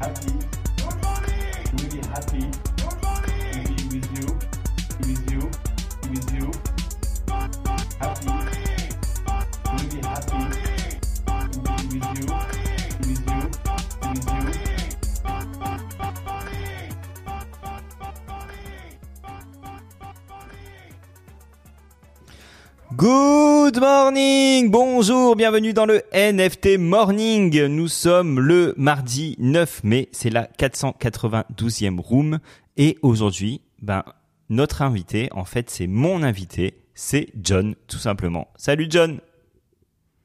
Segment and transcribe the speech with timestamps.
[0.00, 0.37] happy, really
[23.78, 27.66] Good morning, bonjour, bienvenue dans le NFT Morning.
[27.66, 32.40] Nous sommes le mardi 9 mai, c'est la 492e room
[32.76, 34.02] et aujourd'hui, ben
[34.48, 38.48] notre invité, en fait, c'est mon invité, c'est John tout simplement.
[38.56, 39.20] Salut John.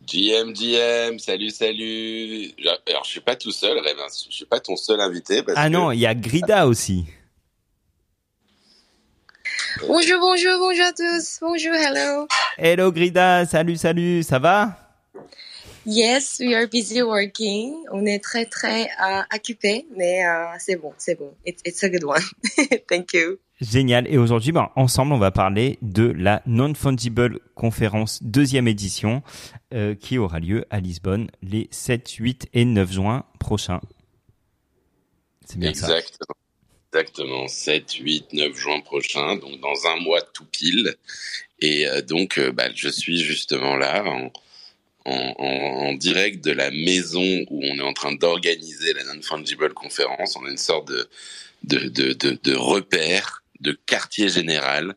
[0.08, 2.53] JM, JM, salut, salut.
[2.89, 4.08] Alors, je suis pas tout seul, Révin.
[4.27, 5.44] Je suis pas ton seul invité.
[5.44, 7.05] Parce Ah non, il y a Grida aussi.
[9.88, 11.39] Bonjour, bonjour, bonjour à tous.
[11.41, 12.27] Bonjour, hello.
[12.57, 14.77] Hello Grida, salut, salut, ça va?
[15.85, 17.75] Yes, we are busy working.
[17.91, 21.34] On est très, très euh, occupé, mais euh, c'est bon, c'est bon.
[21.45, 22.21] It's, it's a good one.
[22.89, 23.38] Thank you.
[23.59, 24.08] Génial.
[24.08, 29.23] Et aujourd'hui, ben, ensemble, on va parler de la Non-Fungible Conférence deuxième édition
[29.73, 33.81] euh, qui aura lieu à Lisbonne les 7, 8 et 9 juin prochains.
[35.45, 35.88] C'est bien ça.
[36.94, 37.45] Exactement.
[37.45, 37.47] Exactement.
[37.47, 40.95] 7, 8, 9 juin prochain, donc dans un mois tout pile.
[41.59, 44.31] Et euh, donc, euh, bah, je suis justement là en,
[45.05, 50.36] en, en- direct de la maison où on est en train d'organiser la Non-Fungible Conférence.
[50.38, 51.09] On a une sorte de,
[51.64, 54.95] de, de, de, de repère, de quartier général,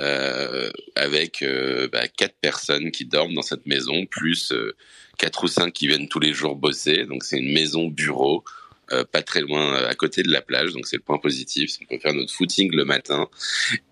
[0.00, 4.76] euh, avec euh, bah, quatre personnes qui dorment dans cette maison, plus euh,
[5.18, 7.06] quatre ou cinq qui viennent tous les jours bosser.
[7.06, 8.44] Donc c'est une maison bureau,
[8.92, 10.72] euh, pas très loin, euh, à côté de la plage.
[10.72, 11.78] Donc c'est le point positif.
[11.78, 13.28] qu'on peut faire notre footing le matin.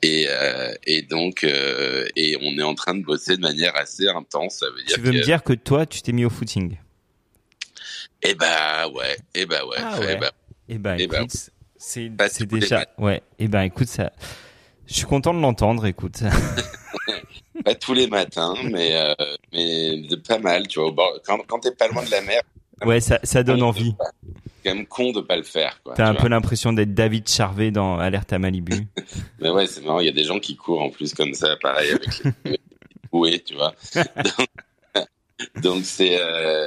[0.03, 4.09] Et, euh, et donc euh, et on est en train de bosser de manière assez
[4.09, 4.59] intense.
[4.59, 6.77] Ça veut dire Tu veux que, me dire que toi, tu t'es mis au footing?
[8.23, 10.17] Eh bah ouais, eh bah ouais, Ah eh ouais.
[10.17, 10.33] bah,
[10.69, 12.09] Eh ben, Eh écoute, c'est
[12.47, 12.87] déjà...
[12.97, 14.13] Ouais, eh ben, écoute, ça...
[14.87, 16.23] Je suis content de l'entendre, écoute.
[17.65, 19.15] pas tous les matins, mais euh,
[19.53, 20.69] mais de pas mal.
[20.69, 22.43] Tu vois, au bord, quand quand t'es pas loin de la mer,
[22.85, 23.95] Ouais, ça, ça donne envie.
[24.65, 25.81] C'est quand même con de pas le faire.
[25.95, 28.87] T'as un peu l'impression d'être David Charvet dans Alerte à Malibu.
[29.41, 31.57] Mais ouais, c'est marrant, il y a des gens qui courent en plus comme ça,
[31.61, 32.59] pareil, avec les
[33.13, 33.75] bouées, tu vois.
[35.63, 36.67] Donc, c'est euh,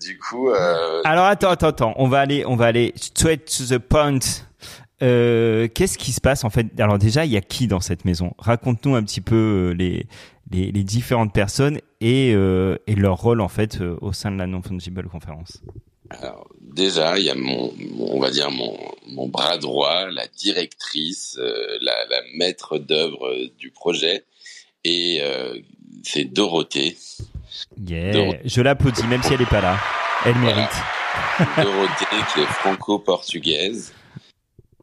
[0.00, 1.94] du coup, euh, Alors attends, attends, attends.
[1.96, 4.18] On va aller, on va aller straight to the point.
[5.02, 6.66] Euh, Qu'est-ce qui se passe en fait?
[6.78, 8.34] Alors déjà, il y a qui dans cette maison?
[8.38, 10.06] Raconte-nous un petit peu les,
[10.52, 15.08] les, les différentes personnes et, et leur rôle en fait au sein de la non-fungible
[15.08, 15.62] conférence.
[16.10, 18.76] Alors, déjà, il y a mon, on va dire mon,
[19.08, 24.24] mon bras droit, la directrice, euh, la, la maître d'œuvre euh, du projet,
[24.84, 25.58] et euh,
[26.02, 26.96] c'est Dorothée.
[27.86, 28.38] Yeah.
[28.44, 29.78] Je l'applaudis même si elle est pas là.
[30.26, 30.70] Elle mérite.
[31.56, 32.04] Dorothée
[32.34, 33.94] qui est franco-portugaise,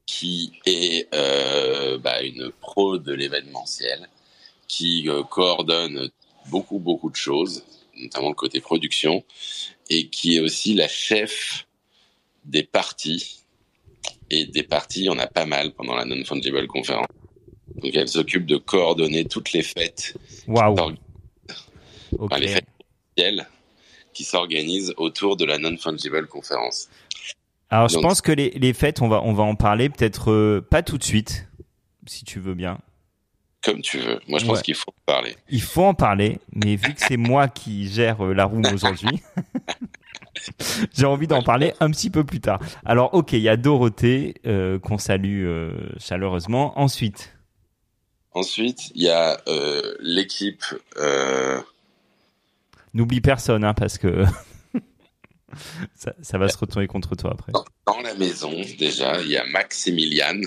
[0.07, 4.09] qui est euh, bah, une pro de l'événementiel,
[4.67, 6.09] qui coordonne
[6.49, 7.63] beaucoup beaucoup de choses,
[7.95, 9.23] notamment le côté production,
[9.91, 11.67] et qui est aussi la chef
[12.45, 13.41] des parties.
[14.29, 17.07] Et des parties, on a pas mal pendant la non-fungible conférence.
[17.75, 20.15] Donc elle s'occupe de coordonner toutes les fêtes.
[20.47, 20.95] Enfin,
[22.17, 22.39] Ok.
[22.39, 23.47] les fêtes officielles
[24.13, 26.87] qui s'organisent autour de la non-fungible conférence.
[27.69, 30.61] Alors je pense que les, les fêtes, on va on va en parler peut-être euh,
[30.61, 31.47] pas tout de suite,
[32.07, 32.79] si tu veux bien.
[33.63, 34.19] Comme tu veux.
[34.27, 34.63] Moi, je pense Ouais.
[34.63, 35.35] qu'il faut en parler.
[35.49, 39.21] Il faut en parler, mais vu que c'est moi qui gère euh, la room aujourd'hui,
[40.93, 42.59] j'ai envie d'en parler un petit peu plus tard.
[42.85, 46.79] Alors, ok, il y a Dorothée euh, qu'on salue euh, chaleureusement.
[46.79, 47.33] Ensuite,
[48.33, 49.37] Ensuite, il y a
[49.99, 50.63] l'équipe.
[52.93, 54.23] N'oublie personne, hein, parce que
[55.95, 57.51] ça, ça va se retourner contre toi après.
[57.51, 60.45] dans, dans la maison, déjà, il y a Maximiliane.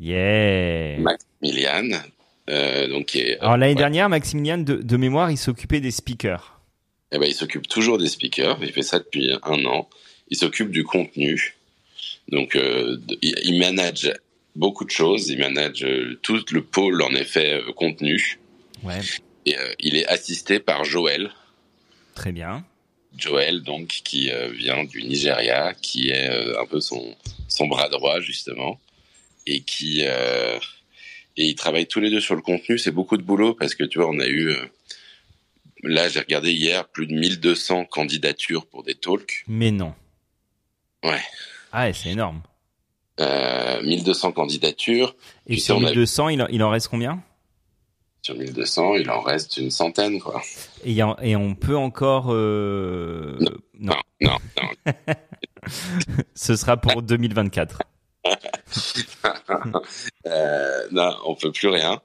[0.00, 0.98] Yeah.
[1.00, 2.00] Maximiliane.
[2.48, 6.60] Euh, donc, Alors l'année ouais, dernière, Maximilian de, de mémoire, il s'occupait des speakers.
[7.12, 8.58] eh ben, il s'occupe toujours des speakers.
[8.62, 9.88] Il fait ça depuis un an.
[10.28, 11.56] Il s'occupe du contenu.
[12.30, 14.12] Donc, euh, il, manage
[14.54, 15.28] beaucoup de choses.
[15.28, 18.38] Il manage euh, tout le pôle, en effet, contenu.
[18.82, 19.00] Ouais.
[19.46, 21.30] Et euh, il est assisté par Joël.
[22.14, 22.64] Très bien.
[23.16, 26.28] Joël, donc, qui euh, vient du Nigeria, qui est
[26.58, 27.14] un peu son,
[27.48, 28.78] son bras droit, justement,
[29.46, 30.02] et qui.
[31.38, 32.78] Et ils travaillent tous les deux sur le contenu.
[32.78, 34.48] C'est beaucoup de boulot parce que, tu vois, on a eu.
[34.50, 34.64] euh,
[35.84, 39.44] là, j'ai regardé hier plus de 1200 candidatures pour des talks.
[39.46, 39.94] Mais non.
[41.04, 41.20] Ouais.
[41.72, 42.42] Ah, ouais, c'est énorme.
[43.20, 45.14] Euh, 1200 candidatures.
[45.46, 47.22] Et sur a- 1200, il en, il en reste combien?
[48.22, 50.42] Sur 1200, il en reste une centaine, quoi.
[50.84, 52.26] et, il y a- et on peut encore...
[52.30, 53.50] euh, Non.
[53.80, 54.92] Non, non, non.
[56.34, 57.82] Ce sera pour 2024.
[60.26, 62.00] euh, non, on peut plus rien.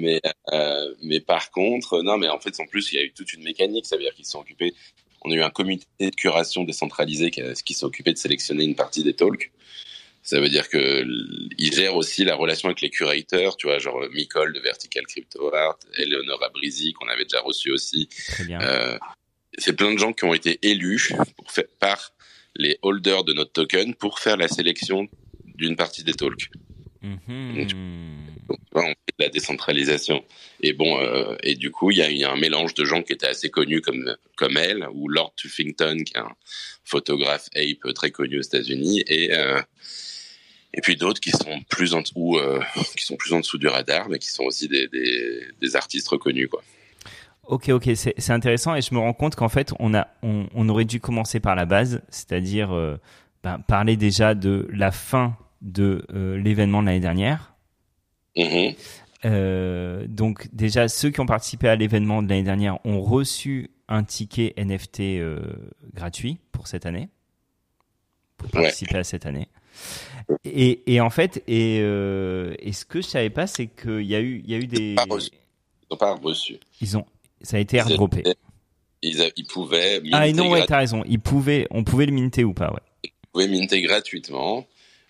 [0.00, 0.20] Mais,
[0.52, 3.32] euh, mais par contre, non, mais en fait, en plus, il y a eu toute
[3.32, 3.86] une mécanique.
[3.86, 4.74] Ça veut dire qu'ils se sont occupés.
[5.22, 9.04] On a eu un comité de curation décentralisé qui, s'est occupé de sélectionner une partie
[9.04, 9.52] des talks.
[10.22, 11.04] Ça veut dire que
[11.58, 15.54] ils gèrent aussi la relation avec les curateurs, tu vois, genre Micole de Vertical Crypto
[15.54, 18.08] Art, Eleonora Brisi qu'on avait déjà reçu aussi.
[18.50, 18.98] Euh,
[19.58, 22.12] c'est plein de gens qui ont été élus pour faire, par
[22.56, 25.08] les holders de notre token pour faire la sélection
[25.60, 26.50] d'une partie des talks.
[27.02, 27.66] Mhm.
[28.48, 30.22] Donc, on fait de la décentralisation.
[30.60, 32.84] Et bon, euh, et du coup, il y a, il y a un mélange de
[32.84, 36.34] gens qui étaient assez connus comme comme elle, ou Lord Tuffington, qui est un
[36.84, 39.60] photographe ape très connu aux États-Unis, et euh,
[40.74, 42.60] et puis d'autres qui sont plus en ou euh,
[42.96, 46.08] qui sont plus en dessous du radar, mais qui sont aussi des des, des artistes
[46.08, 46.62] reconnus, quoi.
[47.46, 50.48] Ok, ok, c'est c'est intéressant et je me rends compte qu'en fait, on, a, on,
[50.54, 52.98] on aurait dû commencer par la base, c'est-à-dire
[53.42, 57.54] ben, parler déjà de la fin de euh, l'événement de l'année dernière.
[58.36, 58.74] Mhm.
[59.26, 64.02] Euh, donc déjà, ceux qui ont participé à l'événement de l'année dernière ont reçu un
[64.04, 65.40] ticket NFT euh,
[65.94, 67.08] gratuit pour cette année,
[68.38, 68.62] pour Ouais.
[68.62, 69.48] participer à cette année.
[70.44, 74.20] Et, et en fait, et, et ce que je savais pas, c'est qu'il y a
[74.20, 75.30] eu, il y a eu des, Pas reçu.
[75.82, 76.56] Ils n'ont pas reçu.
[76.80, 77.04] ils ont,
[77.42, 78.22] ça a été Ils airdroppé.
[79.02, 81.02] Ils, a- ils pouvaient Ah non, ouais, t'as raison.
[81.08, 82.80] Ils pouvaient, on pouvait le minter ou pas, ouais.
[83.04, 84.66] ils pouvaient minter gratuitement.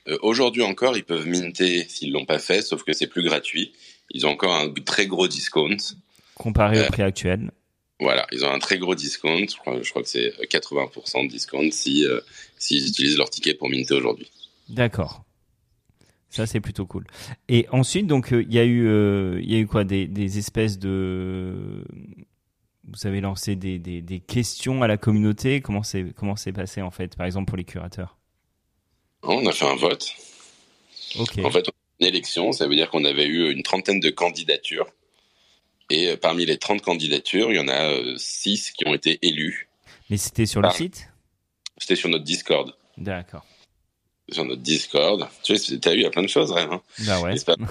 [0.08, 3.72] Euh, Aujourd'hui encore, ils peuvent minter s'ils l'ont pas fait, sauf que c'est plus gratuit.
[4.12, 5.76] Ils ont encore un très gros discount.
[6.34, 7.50] Comparé Euh, au prix actuel.
[8.00, 9.44] Voilà, ils ont un très gros discount.
[9.46, 12.18] Je crois, je crois que c'est 80% de discount si euh,
[12.58, 14.30] s'ils utilisent leur ticket pour minter aujourd'hui.
[14.70, 15.22] D'accord.
[16.30, 17.04] Ça c'est plutôt cool.
[17.48, 20.06] Et ensuite, donc euh, il y a eu, euh, il y a eu quoi, des,
[20.06, 21.84] des espèces de,
[22.88, 25.60] vous avez lancé des, des, des questions à la communauté?
[25.60, 28.16] Comment c'est comment c'est passé en fait, par exemple pour les curateurs.
[29.22, 30.14] On a fait un vote.
[31.18, 34.10] En fait, on a une élection, ça veut dire qu'on avait eu une trentaine de
[34.10, 34.86] candidatures.
[35.90, 39.68] Et euh, parmi les 30 candidatures, il y en a 6 qui ont été élus.
[40.08, 40.72] Mais c'était sur le Ah.
[40.72, 41.08] site?
[41.78, 42.74] C'était sur notre Discord.
[42.96, 43.44] D'accord.
[44.30, 45.28] Sur notre Discord.
[45.42, 46.70] Tu sais, t'as eu, il y a plein de choses, Rêve.
[46.72, 47.34] Hein Bah ouais.
[47.44, 47.56] Pas?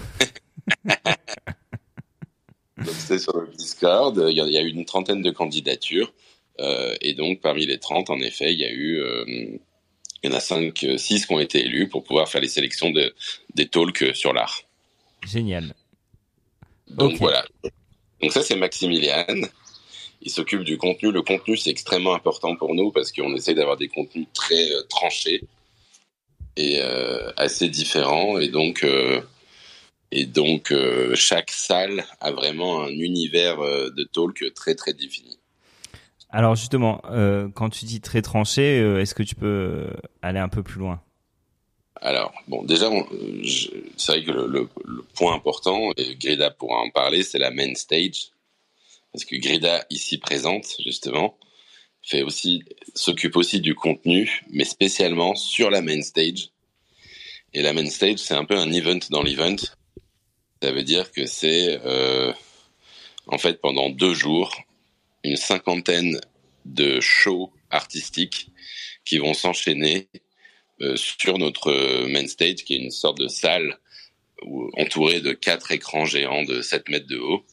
[2.78, 5.32] Donc c'était sur le Discord, il y, a, il y a eu une trentaine de
[5.32, 6.14] candidatures.
[6.62, 9.02] Euh, et donc parmi les 30, en effet, il y a eu...
[10.24, 12.48] euh, il y en a 5, 6 qui ont été élus pour pouvoir faire les
[12.48, 13.14] sélections de,
[13.56, 14.62] des talks sur l'art.
[15.26, 15.74] Génial.
[16.90, 17.46] Donc voilà.
[18.22, 19.26] Donc ça, c'est Maximilian.
[20.22, 21.12] Il s'occupe du contenu.
[21.12, 24.82] Le contenu, c'est extrêmement important pour nous parce qu'on essaie d'avoir des contenus très euh,
[24.90, 25.42] tranchés
[26.58, 28.38] et euh, assez différents.
[28.38, 29.22] Et donc, euh,
[30.12, 35.39] et donc euh, chaque salle a vraiment un univers euh, de talk très très défini.
[36.32, 40.40] Alors justement, euh, quand tu dis très tranché, euh, est-ce que tu peux euh, aller
[40.40, 41.02] un peu plus loin?
[42.02, 43.42] Alors, bon, déjà, euh,
[43.98, 47.52] c'est vrai que le, le- le point important, et Grida pourra en parler, c'est la
[47.52, 48.30] main stage.
[49.12, 51.36] Parce que Grida, ici présente, justement,
[52.04, 52.64] fait aussi,
[52.96, 56.50] s'occupe aussi du contenu, mais spécialement sur la main stage.
[57.54, 59.56] Et la main stage, c'est un peu un event dans l'event.
[60.62, 62.32] Ça veut dire que c'est, euh,
[63.28, 64.56] en fait, pendant deux jours,
[65.24, 66.20] une cinquantaine
[66.66, 68.50] de shows artistiques
[69.06, 70.08] qui vont s'enchaîner
[70.82, 73.78] euh, sur notre euh, main stage, qui est une sorte de salle
[74.46, 77.44] où- entourée de quatre écrans géants de 7 mètres de haut,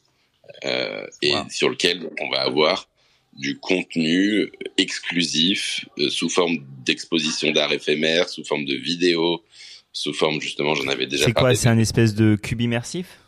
[0.65, 1.49] euh, et Wow.
[1.49, 2.87] sur lequel on va avoir
[3.33, 9.43] du contenu exclusif euh, sous forme d'exposition d'art éphémère, sous forme de vidéo,
[9.91, 11.55] sous forme justement, j'en avais déjà C'est quoi parlé.
[11.55, 13.19] C'est un espèce de cube immersif?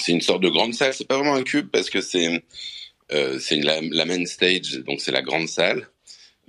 [0.00, 0.94] C'est une sorte de grande salle.
[0.94, 2.42] C'est pas vraiment un cube parce que c'est
[3.12, 5.88] euh, c'est la, la main stage, donc c'est la grande salle.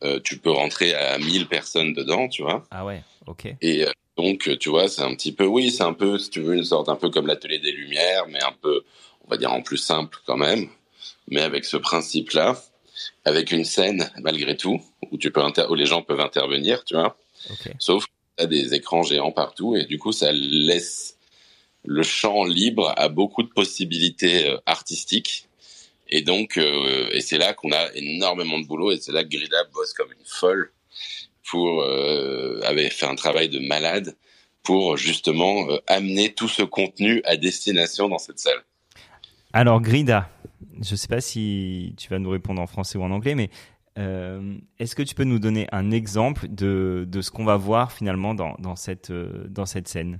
[0.04, 2.66] Euh, tu peux rentrer à 1000 personnes dedans, tu vois.
[2.72, 3.54] Ah ouais, ok.
[3.62, 6.42] Et euh, donc, tu vois, c'est un petit peu, oui, c'est un peu, si tu
[6.42, 8.84] veux, une sorte un peu comme l'atelier des Lumières, mais un peu,
[9.26, 10.68] on va dire en plus simple quand même,
[11.30, 12.60] mais avec ce principe-là,
[13.26, 14.82] avec une scène malgré tout
[15.12, 17.18] où tu peux inter- où les gens peuvent intervenir, tu vois.
[17.50, 17.72] Ok.
[17.80, 21.18] Sauf que tu as des écrans géants partout et du coup, ça laisse
[21.84, 25.48] le champ libre à beaucoup de possibilités euh, artistiques.
[26.10, 29.30] Et donc, euh, et c'est là qu'on a énormément de boulot et c'est là que
[29.30, 30.72] Grida bosse comme une folle
[31.50, 34.16] pour euh, avait fait un travail de malade
[34.64, 38.64] pour justement euh, amener tout ce contenu à destination dans cette salle.
[39.54, 40.30] Alors Grida,
[40.82, 43.50] je sais pas si tu vas nous répondre en français ou en anglais, mais
[43.98, 47.92] euh, est-ce que tu peux nous donner un exemple de, de ce qu'on va voir
[47.92, 50.20] finalement dans, dans, cette, euh, dans cette scène,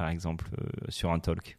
[0.00, 1.58] par exemple, euh, sur un talk?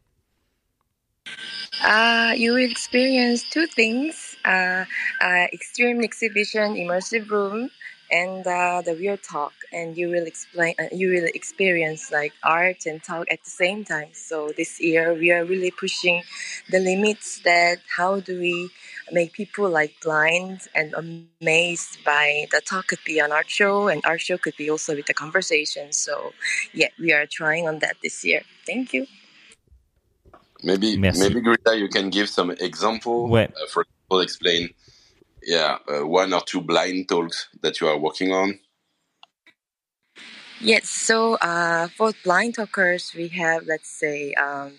[1.83, 4.83] Uh, you will experience two things: uh,
[5.21, 7.69] uh, extreme exhibition, immersive room,
[8.11, 12.87] and uh, the real talk, and you will explain, uh, you will experience like art
[12.87, 14.09] and talk at the same time.
[14.13, 16.23] So this year we are really pushing
[16.71, 18.71] the limits that how do we
[19.11, 24.01] make people like blind and amazed by the talk could be an art show and
[24.05, 25.91] art show could be also with the conversation.
[25.91, 26.33] So
[26.73, 28.41] yeah, we are trying on that this year.
[28.65, 29.07] Thank you.
[30.63, 31.19] Maybe Merci.
[31.19, 33.29] maybe Greta, you can give some example.
[33.29, 33.45] Ouais.
[33.45, 34.69] Uh, for example, explain,
[35.43, 38.59] yeah, uh, one or two blind talks that you are working on.
[40.59, 44.73] Yes, so uh, for blind talkers, we have, let's say, um,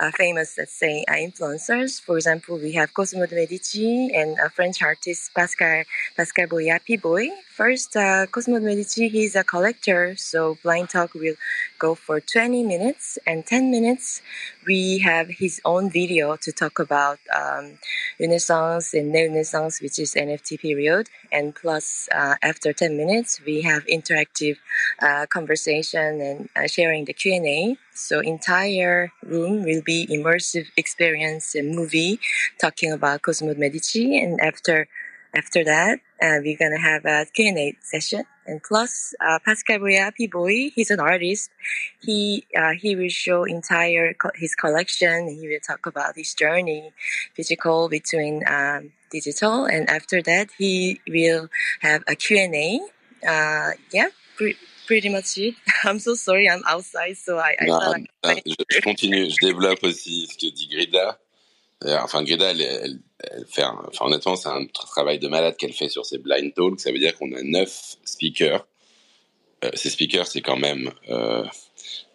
[0.00, 2.00] uh, famous, let's say, uh, influencers.
[2.00, 5.84] For example, we have Cosimo de Medici and a French artist, Pascal
[6.16, 7.28] Pascal Boy, Happy Boy.
[7.50, 11.36] First, uh, Cosimo de Medici, he's a collector, so blind talk will
[11.78, 14.22] go for 20 minutes, and 10 minutes,
[14.66, 17.78] we have his own video to talk about um,
[18.18, 21.10] Renaissance and Neo-Renaissance, which is NFT period.
[21.32, 24.56] And plus, uh, after 10 minutes, we have interactive
[25.00, 27.76] uh, conversation and uh, sharing the Q&A.
[27.94, 32.20] So entire room will be immersive experience and movie
[32.60, 34.18] talking about Cosimo Medici.
[34.18, 34.88] And after
[35.32, 38.24] after that, uh, we're gonna have a Q&A session.
[38.50, 41.50] And plus, uh, Pascal Boyapi Boy, he's an artist.
[42.02, 45.28] He uh, he will show entire co- his collection.
[45.28, 46.92] He will talk about his journey,
[47.36, 49.66] physical between um, digital.
[49.66, 51.48] And after that, he will
[51.80, 52.80] have a Q&A.
[53.22, 55.54] Uh, yeah, pre- pretty much it.
[55.84, 60.26] I'm so sorry, I'm outside, so I, I Non, like je continue, je développe aussi
[60.26, 61.20] ce que dit Grida.
[61.84, 65.56] Enfin, Grida, elle, elle, elle fait un- enfin, honnêtement, c'est un tra- travail de malade
[65.56, 66.80] qu'elle fait sur ses blind talks.
[66.80, 68.66] Ça veut dire qu'on a neuf speakers.
[69.64, 71.44] Euh, ces speakers, c'est quand même, euh,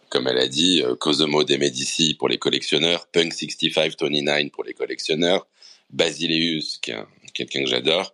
[0.09, 4.73] comme elle a dit, euh, Cosimo de Medici pour les collectionneurs, Punk 6529 pour les
[4.73, 5.47] collectionneurs,
[5.89, 8.13] Basileus, qui est un- quelqu'un que j'adore,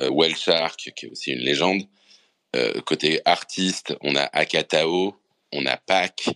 [0.00, 1.82] euh, Well Shark, qui est aussi une légende.
[2.56, 5.14] Euh, côté artiste, on a Akatao,
[5.52, 6.28] on a Pac,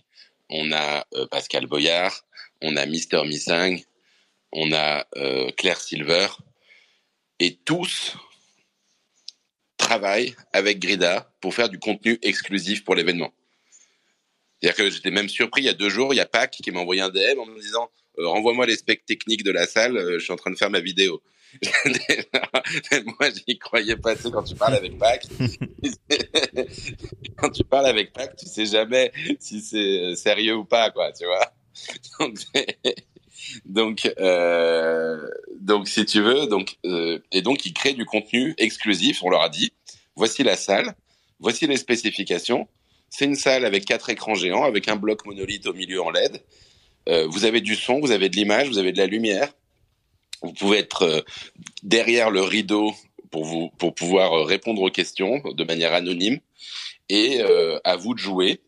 [0.49, 2.13] on a euh, Pascal Boyard,
[2.61, 3.83] on a Mister Missing,
[4.55, 6.27] on a euh, Claire Silver,
[7.39, 8.15] et tous
[9.77, 13.33] travaillent avec Grida pour faire du contenu exclusif pour l'événement.
[14.59, 16.71] C'est-à-dire que j'étais même surpris, il y a deux jours, il y a Pac qui
[16.71, 19.97] m'a envoyé un DM en me disant euh, renvoie-moi les specs techniques de la salle,
[19.97, 21.21] euh, je suis en train de faire ma vidéo.
[21.61, 24.15] Moi, j'y croyais pas.
[24.15, 25.25] Tu quand tu parles avec Pac,
[27.37, 31.11] quand tu parles avec Pac, tu sais jamais si c'est euh, sérieux ou pas, quoi,
[31.11, 31.53] tu vois.
[33.65, 35.19] Donc, euh,
[35.59, 39.23] donc, si tu veux, donc, euh, et donc, ils créent du contenu exclusif.
[39.23, 39.73] On leur a dit,
[40.15, 40.95] voici la salle,
[41.39, 42.67] voici les spécifications.
[43.09, 46.41] C'est une salle avec quatre écrans géants, avec un bloc monolithe au milieu en LED.
[47.07, 49.53] Euh, vous avez du son, vous avez de l'image, vous avez de la lumière.
[50.41, 51.21] Vous pouvez être euh,
[51.83, 52.93] derrière le rideau
[53.31, 56.39] pour vous pour pouvoir euh, répondre aux questions de manière anonyme
[57.09, 58.61] et euh, à vous de jouer.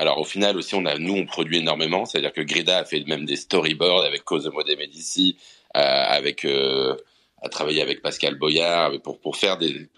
[0.00, 3.06] Alors au final aussi on a nous on produit énormément, c'est-à-dire que Grida a fait
[3.06, 5.36] même des storyboards avec Cosimo de Medici,
[5.76, 6.96] euh, avec euh,
[7.42, 9.90] a travaillé avec Pascal Boyard pour pour faire des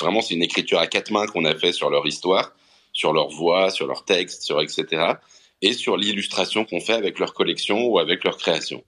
[0.00, 2.54] vraiment c'est une écriture à quatre mains qu'on a fait sur leur histoire,
[2.94, 5.16] sur leur voix, sur leur texte, sur etc.
[5.60, 8.82] et sur l'illustration qu'on fait avec leur collection ou avec leur création.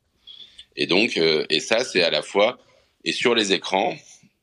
[0.77, 2.59] Et donc, euh, et ça, c'est à la fois,
[3.05, 3.95] et sur les écrans,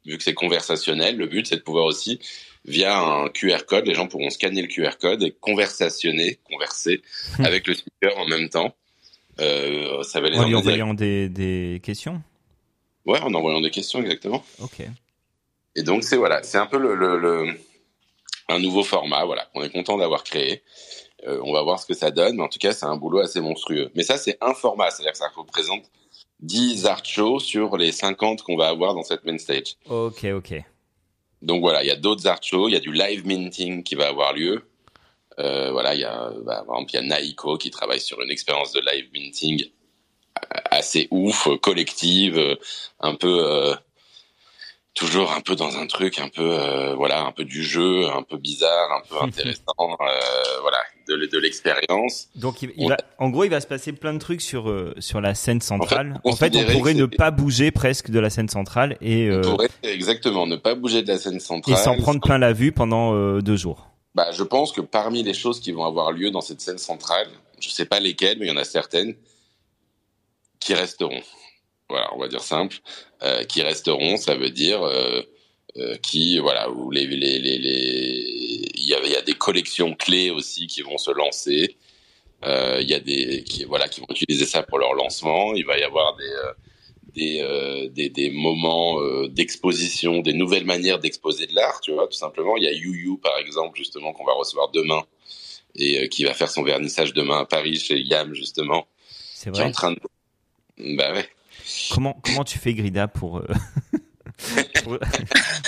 [0.06, 2.20] vu que c'est conversationnel, le but, c'est de pouvoir aussi,
[2.66, 7.02] via un QR code, les gens pourront scanner le QR code et conversationner, converser
[7.40, 8.76] avec le speaker en même temps.
[9.40, 12.22] Euh, ça va les En lui envoyant des, des questions?
[13.06, 14.44] Ouais, en envoyant des questions, exactement.
[14.60, 14.82] Ok.
[15.76, 17.58] Et donc, c'est voilà, c'est un peu le, le, le-
[18.50, 20.62] un nouveau format, voilà, qu'on est content d'avoir créé.
[21.28, 23.20] Euh, on va voir ce que ça donne, mais en tout cas, c'est un boulot
[23.20, 23.90] assez monstrueux.
[23.96, 25.86] Mais ça, c'est un format, c'est-à-dire que ça représente
[26.42, 29.76] 10 art shows sur les 50 qu'on va avoir dans cette main stage.
[29.90, 30.54] Ok, ok.
[31.42, 33.96] Donc voilà, il y a d'autres art shows, il y a du live minting qui
[33.96, 34.64] va avoir lieu.
[35.40, 38.22] Euh, voilà, il y a, bah, par exemple, il y a Naiko qui travaille sur
[38.22, 39.72] une expérience de live minting
[40.70, 42.56] assez ouf, collective, euh,
[43.00, 43.76] un peu, euh,
[44.94, 48.24] toujours un peu dans un truc, un peu, euh, voilà, un peu du jeu, un
[48.24, 52.30] peu bizarre, un peu intéressant, euh, voilà, de, de l'expérience.
[52.36, 55.22] Donc, il, va, en gros, il va se passer plein de trucs sur euh, sur
[55.22, 56.20] la scène centrale.
[56.24, 59.36] En En fait, on pourrait ne pas bouger presque de la scène centrale et On
[59.36, 61.78] euh, pourrait exactement ne pas bouger de la scène et centrale.
[61.78, 63.88] s'en prendre plein la vue pendant euh, deux jours.
[64.14, 67.28] Bah, je pense que parmi les choses qui vont avoir lieu dans cette scène centrale,
[67.60, 69.16] je sais pas lesquelles, mais il y en a certaines
[70.60, 71.22] qui resteront.
[71.92, 72.78] Voilà, on va dire simple,
[73.24, 75.22] euh, qui resteront, ça veut dire euh,
[75.78, 79.34] euh, qui, voilà, où les, les, les, les- il y a, il y a des
[79.48, 81.78] collections clés aussi qui vont se lancer.
[82.84, 85.54] Il y a des, qui, voilà, qui vont utiliser ça pour leur lancement.
[85.54, 86.34] Il va y avoir des,
[87.14, 92.08] des, euh, des, des moments euh, d'exposition, des nouvelles manières d'exposer de l'art, tu vois,
[92.08, 92.58] tout simplement.
[92.58, 95.04] Il y a You par exemple, justement, qu'on va recevoir demain
[95.76, 98.88] et euh, qui va faire son vernissage demain à Paris chez Yam, justement.
[99.34, 99.72] C'est Qui est en vrai?
[99.72, 100.00] train de...
[100.98, 101.28] Bah ouais.
[101.92, 103.38] Comment, comment tu fais, Grida, pour.
[103.40, 103.48] euh,
[104.84, 104.98] pour-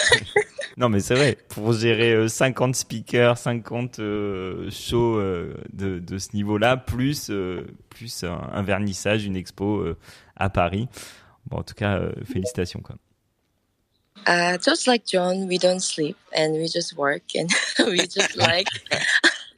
[0.78, 1.38] non, mais c'est vrai.
[1.50, 7.68] Pour gérer euh, 50 speakers, 50 euh, shows euh, de, de ce niveau-là, plus, euh,
[7.90, 9.98] plus un, un vernissage, une expo euh,
[10.36, 10.88] à Paris.
[11.48, 12.96] Bon, en tout cas, euh, félicitations, quoi.
[14.26, 17.48] Uh, just like John, we don't sleep and we just work and
[17.88, 18.68] we just like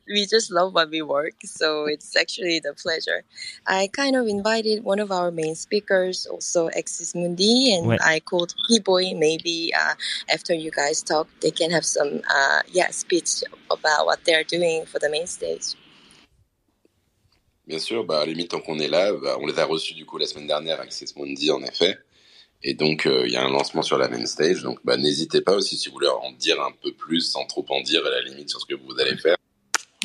[0.07, 1.33] we just love what we work.
[1.43, 3.23] So it's actually the pleasure.
[3.67, 7.97] I kind of invited one of our main speakers, also Axis Mundi, and Ouais.
[8.01, 9.13] I called P-Boy.
[9.15, 9.95] Maybe uh,
[10.29, 14.85] after you guys talk, they can have some uh, yeah speech about what they're doing
[14.85, 15.75] for the main stage.
[17.67, 19.95] Bien sûr, bah, à la limite, tant qu'on est là, bah, on les a reçus
[19.95, 21.97] du coup la semaine dernière, Access Mundi en effet.
[22.61, 24.61] Et donc, euh, il y a un lancement sur la main stage.
[24.61, 27.65] Donc, bah, n'hésitez pas aussi si vous voulez en dire un peu plus, sans trop
[27.69, 29.37] en dire à la limite sur ce que vous allez faire.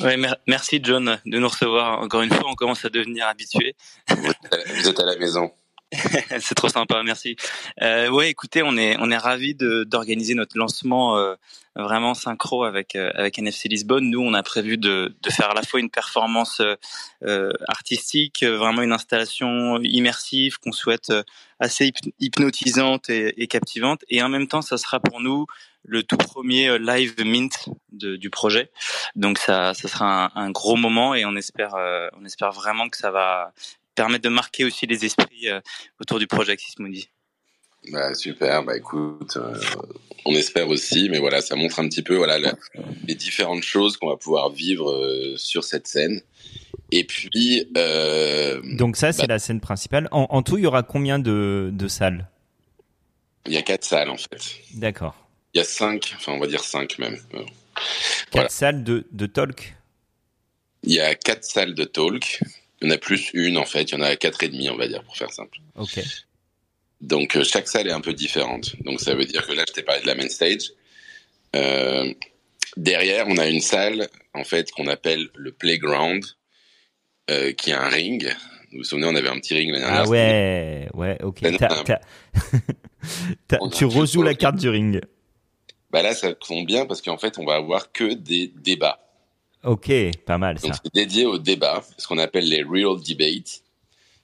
[0.00, 2.00] Mer- merci John de nous recevoir.
[2.00, 3.74] Encore une fois, on commence à devenir habitué.
[4.08, 5.50] Vous êtes à la maison.
[6.40, 7.34] C'est trop sympa, merci.
[7.82, 11.34] Euh, ouais, écoutez, on est on est ravi de d'organiser notre lancement euh,
[11.74, 14.08] vraiment synchro avec euh, avec NFC Lisbonne.
[14.08, 16.76] Nous, on a prévu de de faire à la fois une performance euh,
[17.24, 21.24] euh, artistique, vraiment une installation immersive qu'on souhaite euh,
[21.58, 25.46] assez hyp- hypnotisante et, et captivante, et en même temps, ça sera pour nous
[25.84, 28.70] le tout premier euh, live mint de, du projet.
[29.16, 32.88] Donc ça ça sera un, un gros moment et on espère euh, on espère vraiment
[32.88, 33.52] que ça va
[33.94, 35.60] permettre de marquer aussi les esprits euh,
[36.00, 36.74] autour du projet Axis.
[37.90, 39.58] Bah, super, bah écoute, euh,
[40.26, 42.54] on espère aussi, mais voilà, ça montre un petit peu voilà la-
[43.08, 46.20] les différentes choses qu'on va pouvoir vivre euh, sur cette scène.
[46.92, 50.08] Et puis, euh, Donc, ça, c'est Bah- la scène principale.
[50.10, 52.28] En, en tout, il y aura combien de, de salles?
[53.46, 54.42] Il y a quatre salles en fait.
[54.74, 55.14] D'accord.
[55.54, 57.18] Il y a cinq, enfin on va dire cinq même.
[57.34, 58.48] Euh, Quatre Voilà.
[58.50, 59.74] salles de, de talk?
[60.82, 62.40] Il y a quatre salles de talk.
[62.80, 63.82] Il y en a plus une en fait.
[63.84, 65.58] Il y en a quatre et demi, on va dire, pour faire simple.
[65.76, 66.00] Ok.
[67.00, 68.76] Donc euh, chaque salle est un peu différente.
[68.84, 70.70] Donc ça veut dire que là, je t'ai parlé de la main stage.
[71.56, 72.12] Euh,
[72.76, 76.24] derrière, on a une salle en fait qu'on appelle le playground,
[77.30, 78.28] euh, qui est un ring.
[78.72, 80.02] Vous vous souvenez, on avait un petit ring l'année dernière.
[80.04, 81.40] Ah ouais, ouais, ok.
[83.52, 85.00] Un- tu rejoues la carte du ring.
[85.90, 89.00] Bah là, ça tombe bien parce qu'en fait, on va avoir que des débats.
[89.64, 89.90] Ok,
[90.24, 90.68] pas mal ça.
[90.68, 93.62] Donc c'est dédié au débat, ce qu'on appelle les real debates,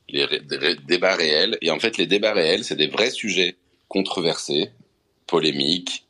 [0.08, 1.58] les ré- ré- débats réels.
[1.60, 3.56] Et en fait, les débats réels, c'est des vrais sujets
[3.88, 4.70] controversés,
[5.26, 6.04] polémiques.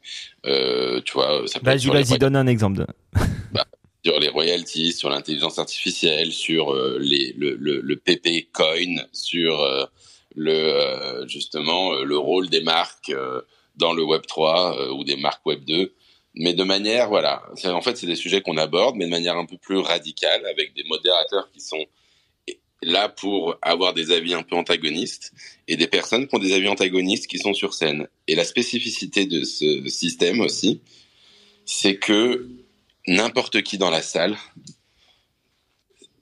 [0.45, 2.79] Euh, tu vois, ça peut Vas-y, vas-y, donne un exemple.
[2.79, 2.87] de-
[4.05, 9.61] sur les royalties, sur l'intelligence artificielle, sur euh, les, le, le, le PP coin, sur
[9.61, 9.85] euh,
[10.37, 13.11] le euh, justement euh, le rôle des marques
[13.77, 15.95] dans le Web 3 euh, ou des marques Web 2
[16.35, 19.47] mais de manière voilà en fait c'est des sujets qu'on aborde mais de manière un
[19.47, 21.85] peu plus radicale avec des modérateurs qui sont
[22.83, 25.33] là pour avoir des avis un peu antagonistes
[25.67, 28.07] et des personnes qui ont des avis antagonistes qui sont sur scène.
[28.29, 30.81] Et la spécificité de ce système aussi
[31.65, 32.49] c'est que
[33.07, 34.37] n'importe qui dans la salle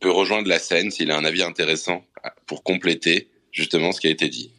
[0.01, 2.05] peut rejoindre la scène s'il a un avis intéressant
[2.47, 4.51] pour compléter justement ce qui a été dit.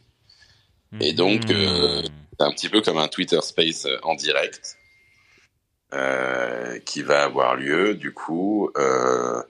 [1.00, 2.02] Et donc, euh,
[2.38, 4.76] c'est un petit peu comme un Twitter Space euh, en direct
[5.92, 9.42] euh, qui va avoir lieu, du coup, euh,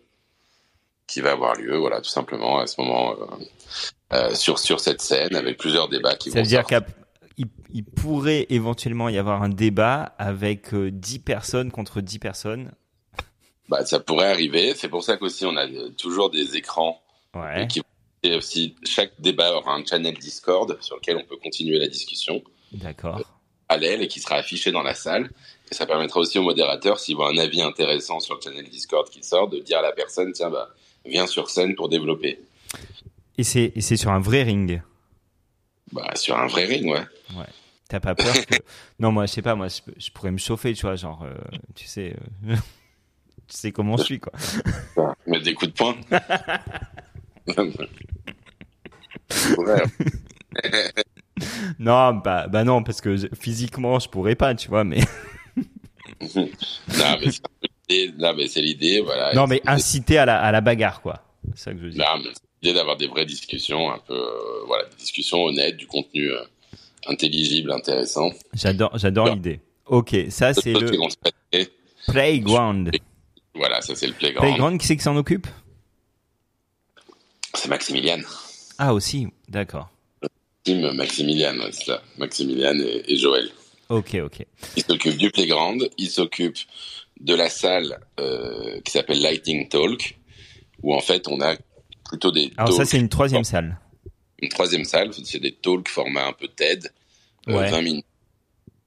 [1.07, 3.17] qui va avoir lieu, voilà, tout simplement à ce moment
[4.13, 7.85] euh, sur sur cette scène avec plusieurs débats qui Ça vont veut dire qu'il il
[7.85, 12.73] pourrait éventuellement y avoir un débat avec euh, 10 personnes contre 10 personnes.
[13.69, 14.75] Bah, ça pourrait arriver.
[14.77, 17.03] C'est pour ça qu'aussi on a toujours des écrans
[17.35, 17.65] Ouais.
[17.65, 17.83] et qui
[18.23, 22.43] et aussi chaque débat aura un channel Discord sur lequel on peut continuer la discussion
[22.73, 23.21] D'accord.
[23.69, 25.31] à l'aile et qui sera affiché dans la salle.
[25.71, 29.09] Et ça permettra aussi au modérateur, s'il voit un avis intéressant sur le channel Discord
[29.09, 30.69] qui sort, de dire à la personne, tiens, bah,
[31.05, 32.39] viens sur scène pour développer.
[33.39, 34.81] Et c'est et c'est sur un vrai ring.
[35.93, 37.05] Bah, sur un vrai ring, ouais.
[37.89, 38.57] T'as pas peur que...
[38.99, 41.35] Non, moi, je sais pas, moi, je, je pourrais me chauffer, tu vois, genre, euh,
[41.75, 42.17] tu sais,
[42.49, 42.57] euh,
[43.49, 44.33] tu sais comment je suis, quoi.
[45.27, 45.97] Mettre des coups de poing.
[49.59, 49.83] ouais.
[51.79, 55.01] Non, bah, bah non, parce que je- physiquement, je pourrais pas, tu vois, mais...
[58.19, 59.35] non, mais c'est l'idée, voilà.
[59.35, 61.23] Non, mais inciter à la, à la bagarre, quoi.
[61.55, 62.05] C'est ça que je veux dire.
[62.05, 65.77] Non, mais c'est l'idée d'avoir des vraies discussions, un peu, euh, voilà, des discussions honnêtes,
[65.77, 66.41] du contenu euh,
[67.07, 68.31] intelligible, intéressant.
[68.55, 69.61] J'adore, j'adore l'idée.
[69.87, 70.91] Ok, ça, c'est le
[72.09, 72.91] playground.
[73.55, 74.49] Voilà, ça c'est le playground.
[74.49, 75.47] Playground, qui c'est qui s'en occupe?
[77.55, 78.19] C'est Maximilian.
[78.79, 79.91] Ah, aussi, d'accord.
[80.67, 82.03] Team Maximilian, c'est ça.
[82.19, 83.49] Maximilian et, et Joël.
[83.89, 84.45] Ok, ok.
[84.77, 86.57] Il s'occupe du playground, il s'occupe
[87.21, 90.19] de la salle euh, qui s'appelle Lighting Talk,
[90.83, 91.55] où en fait on a
[92.09, 93.79] plutôt des Alors ça, c'est une troisième salle.
[94.43, 96.93] une troisième salle, c'est des talks format un peu TED,
[97.49, 97.71] euh, Ouais.
[97.71, 98.07] 20 minutes,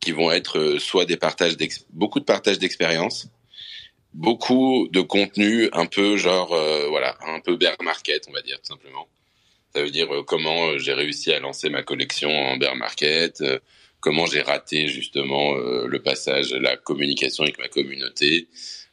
[0.01, 1.55] qui vont être euh, soit des partages,
[1.91, 3.29] beaucoup de partages d'expérience,
[4.13, 8.57] beaucoup de contenu un peu genre, euh, voilà, un peu bear market, on va dire
[8.61, 9.07] tout simplement.
[9.75, 13.41] Ça veut dire euh, comment euh, j'ai réussi à lancer ma collection en bear market,
[13.41, 13.59] euh,
[13.99, 18.47] comment j'ai raté justement le passage, la communication avec ma communauté,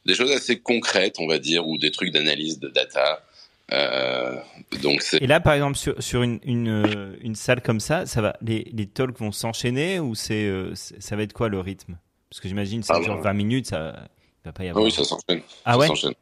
[0.05, 3.25] des choses assez concrètes, on va dire, ou des trucs d'analyse de data.
[3.73, 4.37] Euh,
[4.83, 8.21] donc c'est Et là, par exemple, sur, sur une, une, une salle comme ça, ça
[8.21, 11.99] va, les, les talks vont s'enchaîner ou c'est, c'est- ça va être quoi le rythme?
[12.29, 13.23] Parce que j'imagine ça Ah, dure bon.
[13.23, 14.09] 20 minutes, ça
[14.45, 14.85] il va pas y Ah avoir.
[14.85, 15.41] oui, ça s'enchaîne.
[15.65, 15.87] Ah ça ouais?
[15.87, 16.15] s'enchaîne.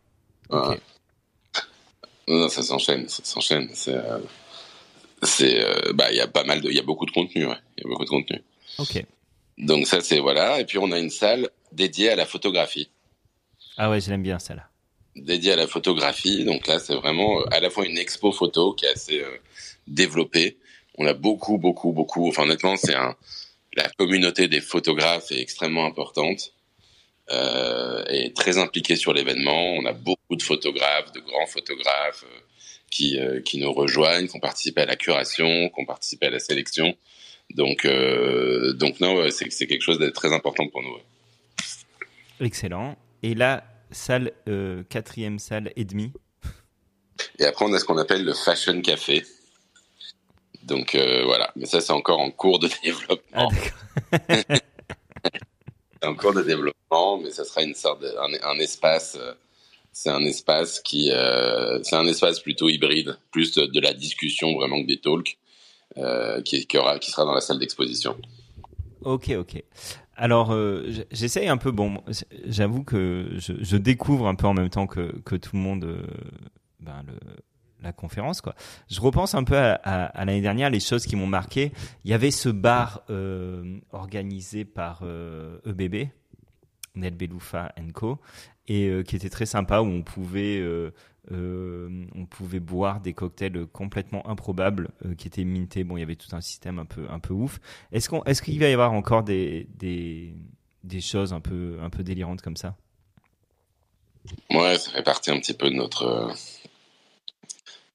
[2.26, 3.68] Non, non, ça s'enchaîne, ça s'enchaîne.
[3.74, 4.18] C'est, euh,
[5.24, 7.46] c'est, euh, bah, il y a pas mal de, il y a beaucoup de contenu,
[7.46, 7.56] ouais.
[7.76, 8.42] Il y a beaucoup de contenu.
[8.78, 9.04] Ok.
[9.58, 10.60] Donc ça, c'est voilà.
[10.60, 12.88] Et puis on a une salle dédiée à la photographie,
[13.76, 14.68] Ah ouais, je l'aime bien ça là.
[15.16, 16.44] dédiée à la photographie.
[16.44, 19.36] Donc là, c'est vraiment euh, à la fois une expo photo qui est assez euh,
[19.86, 20.56] développée.
[20.98, 22.28] On a beaucoup, beaucoup, beaucoup.
[22.28, 23.16] Enfin, honnêtement, c'est un,
[23.76, 26.52] la communauté des photographes est extrêmement importante.
[27.30, 29.72] Euh, et très impliquée sur l'événement.
[29.78, 32.40] On a beaucoup de photographes, de grands photographes euh,
[32.94, 36.30] qui, euh, qui nous rejoignent, qui ont participé à la curation, qui ont participé à
[36.30, 36.96] la sélection.
[37.50, 40.96] Donc, euh, donc non, c'est quelque chose de très important pour nous.
[42.40, 42.96] Excellent.
[43.22, 46.12] Et là, salle, euh, quatrième salle et demie?
[47.38, 49.24] Et après, on a ce qu'on appelle le fashion café.
[50.62, 53.50] Donc euh, voilà, mais ça c'est encore en cours de Ah, développement.
[56.00, 59.18] C'est en cours de développement, mais ça sera une sorte de, un, un espace.
[59.94, 64.82] C'est un espace qui, euh, c'est un espace plutôt hybride, plus de, la discussion vraiment
[64.82, 65.38] que des talks,
[65.96, 68.16] euh, qui, sera dans la salle d'exposition.
[69.02, 69.62] Ok, ok.
[70.16, 71.70] Alors, euh, j'essaye un peu.
[71.70, 72.02] Bon,
[72.44, 76.04] j'avoue que je, découvre un peu en même temps que, tout le monde
[76.80, 77.04] ben,
[77.80, 78.42] la conférence.
[78.90, 81.70] Je repense un peu à, à- l'année dernière, les choses qui m'ont marqué.
[82.04, 83.04] Il y avait ce bar
[83.92, 85.04] organisé par
[85.64, 86.08] EBB,
[86.96, 88.18] Nel Beloufa Co,
[88.66, 90.92] et euh, qui était très sympa où on pouvait euh,
[91.32, 95.84] euh, on pouvait boire des cocktails complètement improbables qui étaient mintés.
[95.84, 97.60] Bon, il y avait tout un système un peu un peu ouf.
[97.92, 100.34] Est-ce qu'on est-ce qu'il va y avoir encore des des
[100.82, 102.76] des choses un peu un peu délirantes comme ça?
[104.50, 106.34] Ouais, ça fait partie un petit peu de notre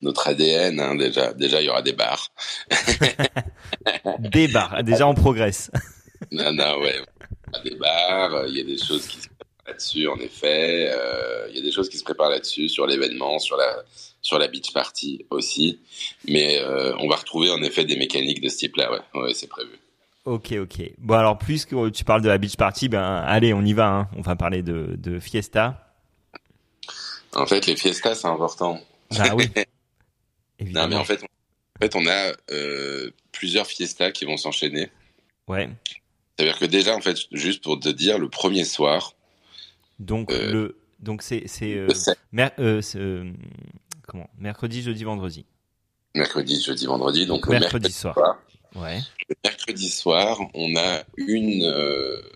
[0.01, 0.79] notre ADN.
[0.79, 2.31] Hein, déjà, déjà, il y aura des bars.
[4.19, 4.73] Des bars.
[4.75, 5.71] Ah, Déjà, on progresse.
[6.31, 7.01] Non, non, ouais.
[7.47, 9.28] Il y a des bars, il y a des choses qui se
[9.69, 10.89] là-dessus, en effet.
[10.93, 13.83] Euh, il y a des choses qui se préparent là-dessus, sur l'événement, sur la,
[14.21, 15.79] sur la beach party aussi.
[16.27, 19.21] Mais euh, on va retrouver en effet des mécaniques de ce type-là, ouais.
[19.21, 19.71] Ouais, c'est prévu.
[20.25, 20.91] Ok, ok.
[20.97, 23.87] Bon, alors, puisque tu parles de la beach party, ben, allez, on y va.
[23.87, 24.09] Hein.
[24.17, 25.85] On va parler de, de fiesta.
[27.35, 28.79] En fait, les fiestas, c'est important.
[29.17, 29.49] Ah oui.
[30.61, 30.87] Non, Évidemment.
[30.89, 34.91] mais en fait, en fait on a euh, plusieurs fiestas qui vont s'enchaîner.
[35.47, 35.69] Ouais.
[36.35, 39.13] C'est-à-dire que déjà, en fait, juste pour te dire, le premier soir,
[39.99, 41.87] Donc, Euh, le, donc c'est, c'est, euh,
[42.31, 42.81] mer- euh,
[44.07, 44.29] comment?
[44.37, 45.45] Mercredi, jeudi, vendredi.
[46.15, 48.13] mercredi, jeudi, vendredi, donc le Mercredi mercredi soir.
[48.15, 48.37] soir.
[48.75, 48.99] Ouais.
[49.29, 51.63] Le mercredi soir, on a une.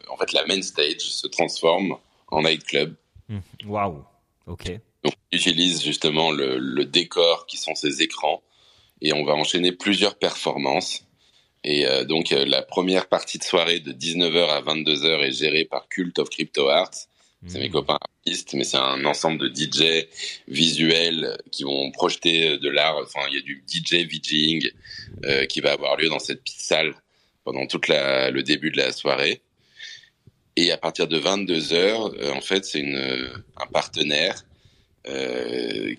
[0.10, 1.98] en fait, la main stage se transforme
[2.28, 2.96] en nightclub.
[3.30, 3.40] Hmm.
[3.66, 4.04] Waouh.
[4.48, 4.72] Ok.
[5.04, 8.42] Donc, on utilise justement le, le décor qui sont ces écrans
[9.02, 11.06] et on va enchaîner plusieurs performances.
[11.66, 15.66] Et euh, donc, euh, la première partie de soirée de 19h à 22h est gérée
[15.66, 17.08] par Cult of Crypto Arts.
[17.48, 17.74] C'est mes Hmm.
[17.74, 20.08] copains artistes, mais c'est un ensemble de DJ
[20.48, 22.98] visuels qui vont projeter de l'art.
[23.04, 24.70] Enfin, il y a du DJ VJing
[25.26, 26.96] euh, qui va avoir lieu dans cette petite salle
[27.44, 29.42] pendant toute la, le début de la soirée.
[30.56, 32.98] Et à partir de 22 heures, euh, en fait, c'est une,
[33.58, 34.44] un partenaire.
[35.08, 35.96] Euh,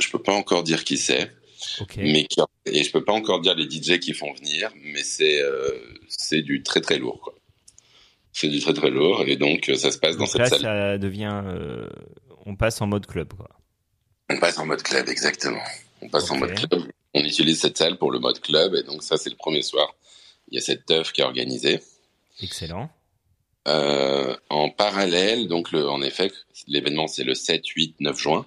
[0.00, 1.32] je peux pas encore dire qui c'est,
[1.96, 5.40] mais qui, et je peux pas encore dire les DJ qui font venir, mais c'est
[5.40, 5.72] euh,
[6.08, 7.20] c'est du très très lourd.
[7.22, 7.34] quoi.
[8.38, 10.60] C'est du très très lourd et donc euh, ça se passe dans cette là, salle.
[10.60, 11.88] ça devient, euh,
[12.44, 13.48] on passe en mode club, quoi.
[14.28, 15.62] On passe en mode club, exactement.
[16.02, 16.82] On passe en mode club.
[17.14, 19.94] On utilise cette salle pour le mode club et donc ça c'est le premier soir.
[20.50, 21.80] Il y a cette teuf qui est organisée.
[22.42, 22.90] Excellent.
[23.68, 26.30] Euh, en parallèle, donc le, en effet,
[26.68, 28.46] l'événement c'est le 7, 8, 9 juin.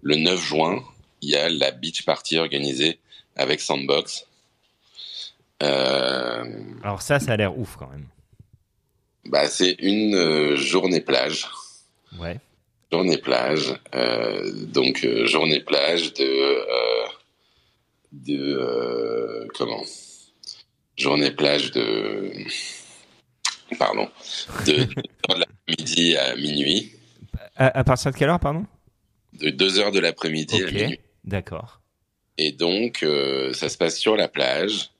[0.00, 0.82] Le 9 juin,
[1.20, 3.00] il y a la beach party organisée
[3.36, 4.26] avec Sandbox.
[5.62, 6.44] Euh,
[6.82, 8.06] Alors ça, ça a l'air ouf quand même.
[9.28, 11.48] Bah, c'est une euh, journée plage.
[12.18, 12.38] Ouais.
[12.92, 13.74] Journée plage.
[13.94, 16.58] Euh, donc euh, journée plage de
[18.12, 19.82] de comment?
[20.96, 22.32] Journée plage de
[23.78, 24.08] pardon
[24.66, 26.92] de, de l'après-midi à minuit.
[27.56, 28.66] À, à, partir de quelle heure, pardon?
[29.32, 30.64] De 2 heures de l'après-midi okay.
[30.64, 31.00] à minuit.
[31.24, 31.80] D'accord.
[32.38, 34.90] Et donc, euh, ça se passe sur la plage.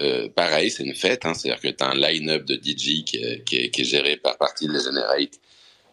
[0.00, 3.16] Euh, pareil, c'est une fête, hein, c'est-à-dire que tu as un line-up de DJ qui
[3.16, 5.40] est, qui, est, qui est, géré par partie de Generate,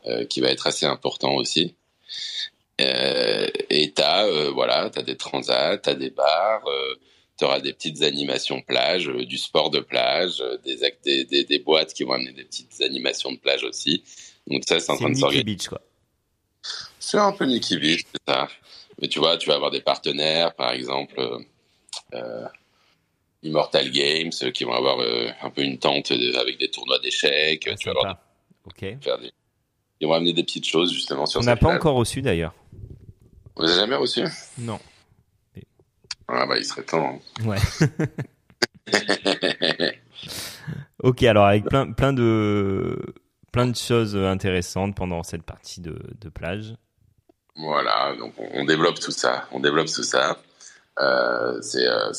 [0.06, 1.76] euh, qui va être assez important aussi.
[2.82, 6.64] Euh, et tu as, voilà, as des transats, tu as des bars,
[7.38, 11.94] tu auras des petites animations plage, du sport de plage, des, des, des, des, boîtes
[11.94, 14.04] qui vont amener des petites animations de plage aussi.
[14.48, 15.44] Donc ça, c'est en train de s'organiser.
[15.44, 15.82] Beach, quoi.
[17.00, 18.48] C'est un peu Nicky Beach, c'est ça.
[19.02, 21.20] Mais tu vois, tu vas avoir des partenaires, par exemple,
[22.14, 22.46] euh,
[23.46, 27.70] Immortal Games, qui vont avoir euh, un peu une tente de, avec des tournois d'échecs.
[27.72, 28.18] Ah, tu vas avoir
[29.22, 29.32] des,
[30.02, 31.40] ils vont amener des petites choses justement sur.
[31.40, 32.54] On n'a pas encore reçu d'ailleurs.
[33.56, 34.24] Vous avez jamais reçu?
[34.58, 34.80] Non.
[36.28, 37.22] Ah bah il serait temps.
[37.40, 37.46] Hein.
[37.46, 37.58] Ouais.
[41.04, 43.00] ok, alors avec plein plein de
[43.52, 46.74] plein de choses intéressantes pendant cette partie de, de plage.
[47.56, 50.38] Voilà, donc on, on, développe tout ça, on développe tout ça.
[51.00, 52.12] Euh, c'est euh,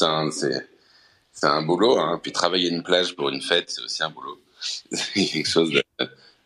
[0.00, 0.30] un
[1.42, 2.18] un boulot, hein.
[2.22, 4.40] Puis travailler une plage pour une fête, c'est aussi un boulot.
[4.90, 5.82] C'est quelque chose de,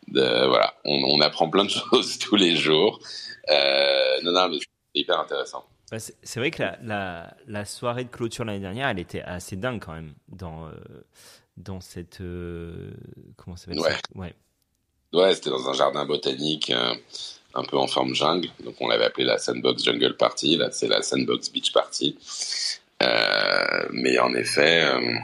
[0.08, 3.00] de voilà, on, on, apprend plein de choses tous les jours.
[3.48, 5.64] Euh, non non, mais c'est hyper intéressant.
[5.90, 9.56] Bah c'est vrai que la, la, la, soirée de clôture l'année dernière, elle était assez
[9.56, 10.72] dingue quand même dans euh,
[11.56, 13.96] dans cette comment ça s'appelle ouais.
[14.16, 14.34] ouais.
[15.12, 16.72] Ouais, c'était dans un jardin botanique
[17.54, 18.48] un peu en forme jungle.
[18.64, 20.56] Donc on l'avait appelé la Sandbox Jungle Party.
[20.56, 22.16] Là, c'est la Sandbox Beach Party.
[23.02, 25.14] Euh, mais en effet, euh,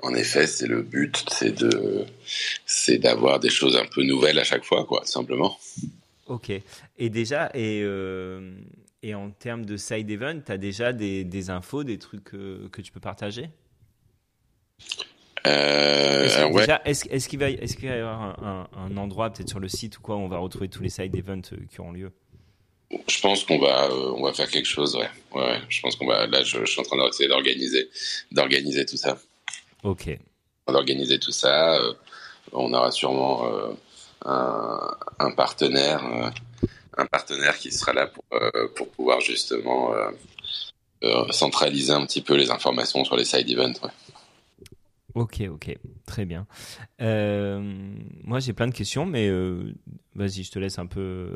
[0.00, 2.04] en effet, c'est le but, c'est de,
[2.64, 5.58] c'est d'avoir des choses un peu nouvelles à chaque fois, quoi, simplement.
[6.26, 6.50] Ok.
[6.98, 8.52] Et déjà, et euh,
[9.02, 12.90] et en termes de side event, tu as déjà des, infos, des trucs que tu
[12.90, 13.50] peux partager?
[15.46, 17.20] Euh, est-ce, ouais.
[17.20, 20.20] qu'il va, y avoir un, un, un, endroit peut-être sur le site ou quoi où
[20.20, 22.12] on va retrouver tous les side events qui auront lieu?
[23.08, 25.08] Je pense qu'on va, euh, on va faire quelque chose, ouais.
[25.34, 25.60] ouais, ouais.
[25.68, 26.26] Je pense qu'on va.
[26.26, 27.88] Là, je, je suis en train d'essayer d'organiser,
[28.30, 29.18] d'organiser tout ça.
[29.82, 30.16] Ok.
[30.68, 31.74] D'organiser tout ça.
[31.80, 31.92] Euh,
[32.52, 33.72] on aura sûrement euh,
[34.24, 39.92] un, un, partenaire, euh, un partenaire qui sera là pour euh, pour pouvoir justement
[41.30, 43.80] centraliser un petit peu les informations sur les side events.
[43.82, 43.90] Ouais.
[45.16, 45.74] Ok, ok,
[46.04, 46.46] très bien.
[47.00, 47.58] Euh,
[48.22, 49.72] moi, j'ai plein de questions, mais euh,
[50.14, 51.32] vas-y, je te laisse un peu.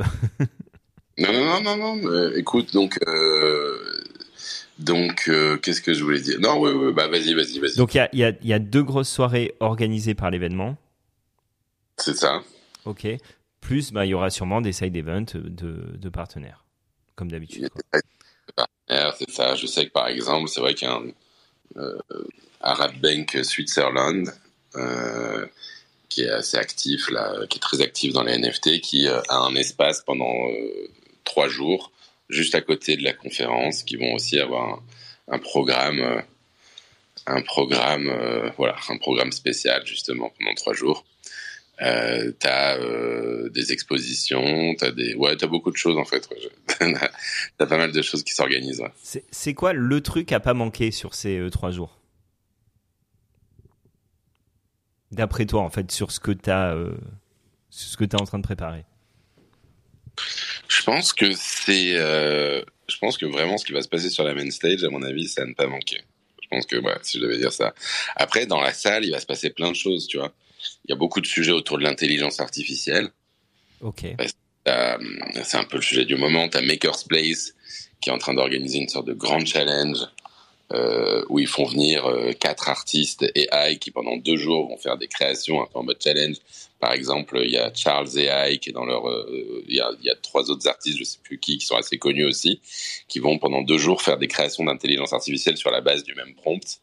[1.19, 2.31] non, non, non, non, non.
[2.37, 4.03] écoute, donc, euh,
[4.79, 5.31] donc,
[5.63, 6.39] qu'est-ce que je voulais dire?
[6.41, 7.77] Non, oui, oui, bah vas-y, vas-y, vas-y.
[7.77, 10.77] Donc, il y a, y, a, y a, deux grosses soirées organisées par l'événement.
[11.97, 12.43] C'est ça.
[12.85, 13.07] Ok.
[13.63, 16.67] Plus, bah, il y aura sûrement des side events de, de partenaires,
[17.15, 17.71] comme d'habitude.
[19.19, 19.55] C'est ça.
[19.55, 21.13] Je sais que par exemple, c'est vrai qu'il y a un
[22.61, 24.33] Arab Bank Switzerland,
[24.77, 25.47] euh,
[26.09, 29.39] qui est assez actif là, qui est très actif dans les NFT, qui euh, a
[29.39, 30.91] un espace pendant euh,
[31.25, 31.93] trois jours
[32.29, 34.83] juste à côté de la conférence, qui vont aussi avoir un,
[35.35, 36.23] un programme,
[37.27, 41.05] un programme, voilà, un programme spécial justement pendant trois jours.
[41.83, 46.29] Euh, t'as euh, des expositions, t'as des, ouais, t'as beaucoup de choses en fait.
[46.31, 46.93] Ouais.
[47.59, 48.81] t'as pas mal de choses qui s'organisent.
[48.81, 49.23] Ouais.
[49.31, 51.99] C'est, quoi le truc à pas manquer sur ces euh, trois jours?
[55.11, 56.77] D'après toi, en fait, sur ce que t'as,
[57.71, 58.85] ce que t'es en train de préparer?
[60.69, 64.35] Je pense que c'est, je pense que vraiment ce qui va se passer sur la
[64.35, 66.03] main stage, à mon avis, c'est à ne pas manquer.
[66.41, 67.75] Je pense que, ouais, si je devais dire ça.
[68.15, 70.33] Après, dans la salle, il va se passer plein de choses, tu vois.
[70.85, 73.11] Il y a beaucoup de sujets autour de l'intelligence artificielle.
[73.81, 74.05] Ok.
[74.67, 76.49] C'est un peu le sujet du moment.
[76.49, 77.55] Tu as Maker's Place
[78.01, 79.99] qui est en train d'organiser une sorte de grand challenge
[80.73, 84.97] euh, où ils font venir euh, quatre artistes AI qui pendant deux jours vont faire
[84.97, 86.37] des créations un peu en mode challenge.
[86.79, 89.91] Par exemple, il y a Charles AI qui est dans leur, euh, il y, a,
[89.99, 92.61] il y a trois autres artistes, je sais plus qui, qui sont assez connus aussi,
[93.09, 96.35] qui vont pendant deux jours faire des créations d'intelligence artificielle sur la base du même
[96.35, 96.81] prompt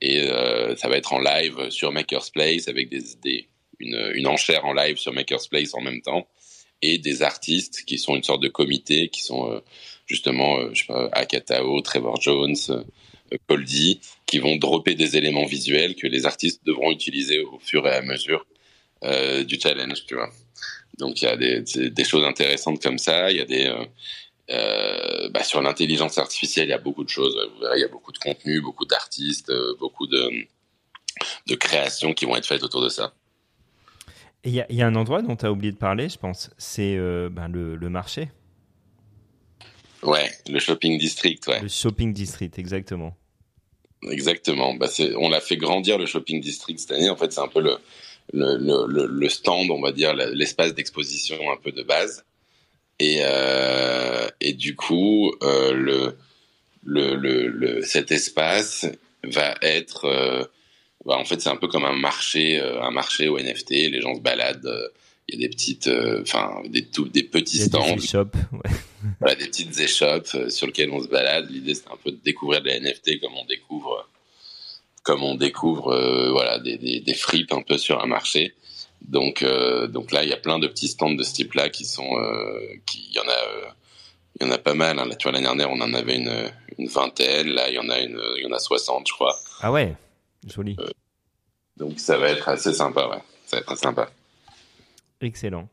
[0.00, 4.64] et euh, ça va être en live sur Maker's Place avec des, une, une, enchère
[4.64, 6.28] en live sur Maker's Place en même temps.
[6.82, 9.60] Et des artistes qui sont une sorte de comité qui sont euh,
[10.06, 12.84] justement euh, je sais pas Akatao, Trevor Jones,
[13.48, 17.92] Coldy qui vont dropper des éléments visuels que les artistes devront utiliser au fur et
[17.92, 18.46] à mesure
[19.46, 20.30] du challenge tu vois.
[20.98, 23.30] Donc il y a des, choses intéressantes comme ça.
[23.30, 23.70] Il y a des
[24.48, 27.36] bah, sur l'intelligence artificielle, il y a beaucoup de choses.
[27.54, 30.30] Vous verrez, il y a beaucoup de contenu, beaucoup d'artistes, euh, beaucoup de,
[31.46, 33.14] de créations qui vont être faites autour de ça.
[34.44, 36.96] Il y, y, a un endroit dont tu as oublié de parler, je pense, c'est
[36.96, 38.28] euh, ben, le, le, marché.
[40.02, 41.62] Ouais, le shopping district, ouais.
[41.62, 43.16] Le shopping district, exactement.
[44.10, 44.74] Exactement.
[44.74, 47.08] Bah, on l'a fait grandir le shopping district cette année.
[47.08, 47.78] En fait, c'est un peu le,
[48.34, 52.26] le, le, le, stand, on va dire, l'espace d'exposition un peu de base.
[52.98, 56.16] Et, euh, et du coup, euh, le,
[56.84, 57.16] le,
[57.48, 58.86] le, cet espace
[59.24, 60.44] va être, euh,
[61.04, 63.70] bah, en fait, c'est un peu comme un marché, un marché au NFT.
[63.70, 64.90] Les gens se baladent.
[65.28, 67.96] Il y a des petites, enfin, des, tout, des petits stands.
[67.96, 68.70] Des shops, ouais.
[69.20, 71.50] voilà, des petites échoppes sur lesquelles on se balade.
[71.50, 74.08] L'idée, c'est un peu de découvrir des NFT comme on découvre
[75.02, 78.54] comme on découvre voilà des, des, des, fripes un peu sur un marché.
[79.04, 81.84] Donc euh, donc là il y a plein de petits stands de ce type-là qui
[81.84, 83.74] sont euh, qui il y en a
[84.40, 84.98] il y en a pas mal.
[84.98, 85.06] Hein.
[85.06, 87.48] Là, tu vois l'année dernière on en avait une, une vingtaine.
[87.48, 89.36] Là il y en a une il y en a 60 je crois.
[89.60, 89.94] Ah ouais
[90.46, 90.76] joli.
[91.76, 94.10] donc ça va être assez sympa ouais ça va être assez sympa.
[95.20, 95.68] Excellent.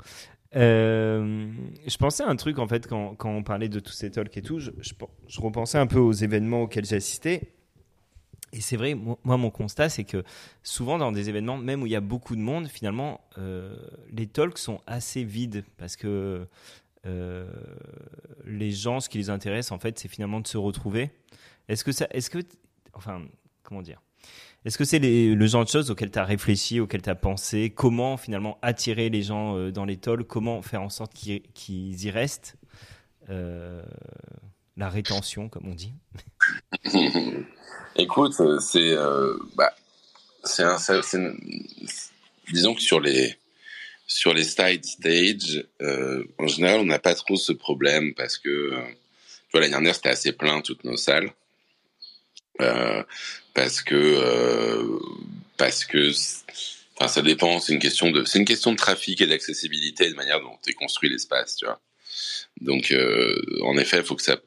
[0.56, 1.50] Euh,
[1.88, 4.36] je pensais à un truc en fait quand, quand on parlait de tous ces talks
[4.36, 4.94] et tout, je, je,
[5.28, 7.54] je repensais un peu aux événements auxquels j'ai assisté
[8.54, 10.24] et c'est vrai, moi, mon constat, c'est que
[10.62, 13.76] souvent dans des événements, même où il y a beaucoup de monde, finalement, euh,
[14.12, 16.48] les talks sont assez vides parce que
[17.06, 17.50] euh,
[18.46, 21.12] les gens, ce qui les intéresse, en fait, c'est finalement de se retrouver.
[21.70, 22.40] Est-ce que ça, est-ce que,
[22.94, 23.22] enfin,
[23.64, 24.02] comment dire?
[24.66, 27.72] Est-ce que c'est le genre de choses auxquelles tu as réfléchi, auxquelles tu as pensé?
[27.74, 30.28] Comment finalement attirer les gens euh, dans les talks?
[30.28, 32.58] Comment faire en sorte qu'ils y restent?
[34.78, 35.94] La rétention, comme on dit.
[37.97, 39.73] Écoute, euh, c'est euh, bah,
[40.43, 40.77] c'est un,
[42.51, 43.36] disons que sur les
[44.08, 48.49] sur les side stage, euh, en général, on n'a pas trop ce problème parce que
[48.49, 51.32] euh, tu vois l'année dernière c'était assez plein toutes nos salles
[52.62, 53.04] euh,
[53.54, 54.99] parce que euh,
[55.58, 56.12] parce que
[56.95, 60.15] enfin ça dépend, c'est une question de c'est une question de trafic et d'accessibilité de
[60.15, 61.80] manière dont est construit l'espace, tu vois.
[62.62, 62.93] Donc
[63.63, 64.38] en effet, faut que ça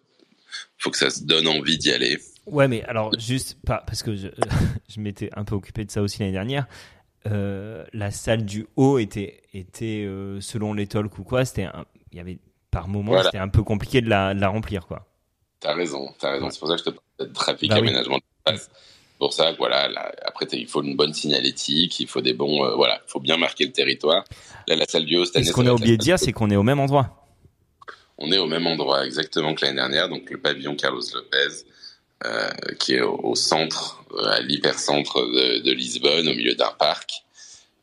[0.78, 2.18] faut que ça se donne envie d'y aller.
[2.46, 4.28] Ouais, mais alors juste pas parce que je,
[4.88, 6.66] je m'étais un peu occupé de ça aussi l'année dernière.
[7.26, 11.66] Euh, la salle du haut était était euh, selon les talks ou quoi, c'était
[12.12, 12.38] il y avait
[12.70, 15.06] par moment c'était un peu compliqué de la, de la remplir quoi.
[15.60, 16.50] T'as raison, t'as raison.
[16.50, 18.70] C'est pour ça que je te parle de trafic, bah aménagement de espace.
[19.18, 19.88] Pour ça, voilà.
[20.26, 23.38] après, il faut une bonne signalétique, il faut des bons, euh, voilà, il faut bien
[23.38, 24.24] marquer le territoire.
[24.66, 25.46] Là, la salle du haut cette année.
[25.46, 27.26] Ce qu'on a oublié de dire, c'est qu'on est au même endroit.
[28.18, 31.64] On est au même endroit exactement que l'année dernière, donc le pavillon Carlos Lopez.
[32.24, 32.48] Euh,
[32.78, 37.24] qui est au, centre, euh, à l'hypercentre de, de Lisbonne, au milieu d'un parc.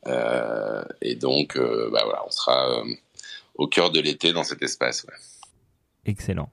[0.08, 2.82] Euh, et donc, bah voilà, on sera
[3.54, 5.04] au cœur de l'été dans cet espace.
[5.04, 5.14] Ouais.
[6.06, 6.50] Excellent.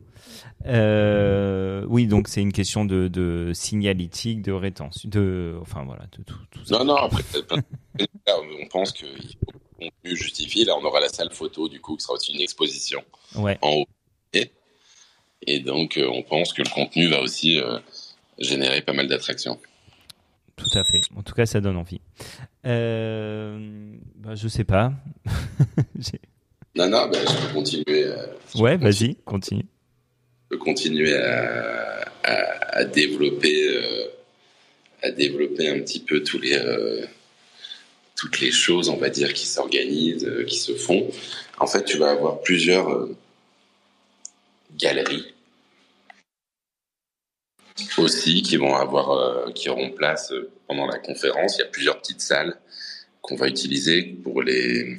[0.65, 6.23] Euh, oui, donc c'est une question de, de signalétique, de rétention, de, enfin voilà, de
[6.23, 6.79] tout, tout ça.
[6.79, 6.95] Non, non.
[6.95, 7.23] Après,
[8.27, 10.65] on pense qu'il faut que le contenu justifie.
[10.65, 13.03] Là, on aura la salle photo du coup, qui sera aussi une exposition
[13.35, 13.57] ouais.
[13.61, 13.85] en haut.
[14.33, 14.51] Et
[15.45, 17.79] et donc, euh, on pense que le contenu va aussi euh,
[18.37, 19.59] générer pas mal d'attractions.
[20.55, 21.01] Tout à fait.
[21.15, 22.01] En tout cas, ça donne envie.
[22.65, 24.91] Euh, bah, je sais pas.
[26.75, 28.03] non, non, bah, je peux continuer.
[28.05, 28.25] Euh,
[28.55, 29.65] ouais, vas-y, continue.
[30.43, 34.07] Je peux continuer à, à, à développer, euh,
[35.03, 37.05] à développer un petit peu tous les, euh,
[38.17, 41.09] toutes les choses, on va dire, qui s'organisent, qui se font.
[41.59, 43.07] En fait, tu vas avoir plusieurs
[44.75, 45.33] galeries
[47.97, 51.57] aussi qui vont avoir euh, qui auront place euh, pendant la conférence.
[51.57, 52.57] Il y a plusieurs petites salles
[53.21, 54.97] qu'on va utiliser pour les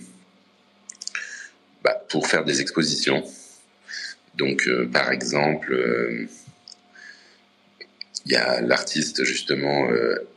[1.82, 3.22] bah, pour faire des expositions.
[4.34, 6.28] Donc euh, par exemple
[8.26, 9.88] il y a l'artiste justement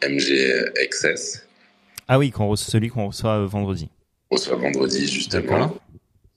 [0.01, 1.43] MGXS.
[2.07, 3.89] Ah oui, celui qu'on reçoit vendredi.
[4.31, 5.77] On reçoit vendredi justement.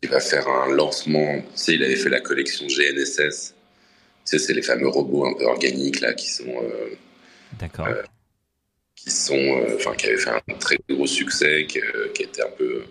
[0.07, 1.41] Il va faire un lancement.
[1.41, 3.57] Tu sais, il avait fait la collection GNSS
[4.27, 6.49] sais, c'est les fameux robots un peu organiques là qui sont.
[6.49, 6.97] Euh,
[7.59, 7.87] D'accord.
[7.87, 8.03] Euh,
[8.95, 11.81] qui sont, euh, enfin, qui avaient fait un très gros succès, qui,
[12.15, 12.85] qui était un peu,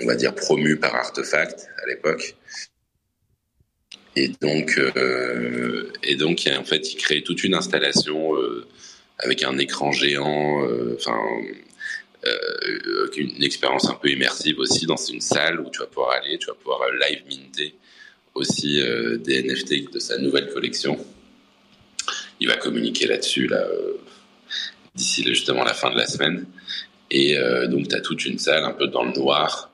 [0.00, 2.36] on va dire, promu par Artefact à l'époque.
[4.16, 8.66] Et donc, euh, et donc, en fait, il crée toute une installation euh,
[9.18, 10.62] avec un écran géant,
[10.94, 11.54] enfin, euh,
[13.16, 16.46] une expérience un peu immersive aussi dans une salle où tu vas pouvoir aller, tu
[16.46, 17.74] vas pouvoir live minter
[18.34, 20.98] aussi euh, des NFT de sa nouvelle collection.
[22.38, 23.98] Il va communiquer là-dessus là, euh,
[24.94, 26.46] d'ici justement la fin de la semaine.
[27.10, 29.70] Et euh, donc, tu as toute une salle un peu dans le noir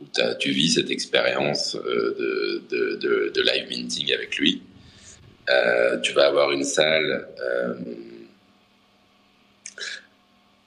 [0.00, 0.06] où
[0.38, 4.60] tu vis cette expérience de, de, de, live minting avec lui.
[6.02, 7.28] tu vas avoir une salle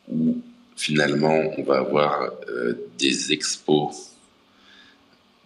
[0.07, 0.41] où
[0.77, 2.31] finalement on va avoir
[2.97, 4.15] des expos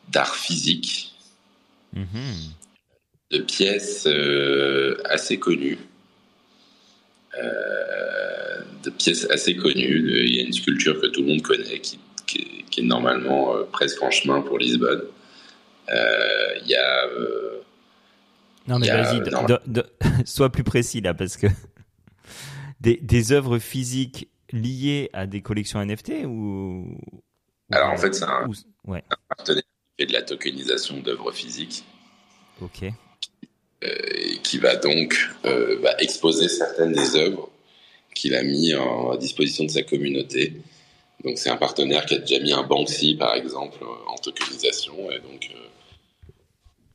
[0.09, 1.13] d'art physique
[3.31, 5.79] de pièces euh, assez connues
[8.83, 10.25] de pièces assez connues.
[10.25, 13.55] Il y a une sculpture que tout le monde connaît qui, qui, qui est normalement
[13.71, 15.03] presque en chemin pour Lisbonne.
[15.87, 17.07] Il y a
[18.67, 19.21] non, mais vas-y,
[20.25, 21.47] sois plus précis là, parce que
[22.81, 26.97] des, des œuvres physiques liées à des collections NFT ou.
[27.71, 28.49] Alors en fait, c'est un,
[28.85, 29.03] ouais.
[29.29, 31.83] partenaire qui fait de la tokenisation d'œuvres physiques.
[32.61, 32.83] Ok.
[33.83, 33.87] Euh,
[34.43, 37.49] qui va donc euh, bah, exposer certaines des œuvres
[38.13, 40.53] qu'il a mis en, à disposition de sa communauté.
[41.23, 45.19] Donc c'est un partenaire qui a déjà mis un Banksy par exemple en tokenisation et
[45.19, 46.33] donc euh,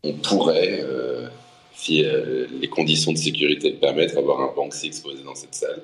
[0.05, 0.85] on pourrait
[1.75, 5.83] si les conditions de sécurité le permettent, avoir un Banksy exposé dans cette salle.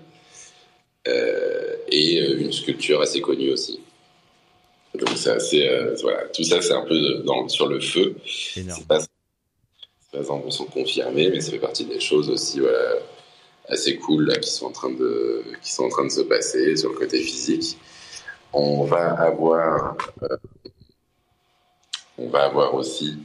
[1.09, 3.81] Euh, et euh, une sculpture assez connue aussi.
[4.95, 5.69] Donc c'est assez,
[6.03, 8.15] voilà, tout ça c'est un peu dans, sur le feu.
[8.27, 9.01] C'est pas,
[10.13, 12.97] pas 100% confirmé, mais ça fait partie des choses aussi voilà,
[13.69, 16.77] assez cool là, qui sont en train de qui sont en train de se passer
[16.77, 17.79] sur le côté physique.
[18.53, 19.97] On va avoir
[22.19, 23.17] on va avoir aussi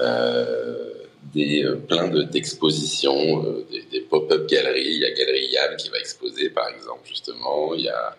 [0.00, 0.92] euh,
[1.32, 4.86] des, euh, plein d'expositions, euh, des, des pop-up galeries.
[4.86, 7.74] Il y a Galerie Yann qui va exposer, par exemple, justement.
[7.74, 8.16] Il y a,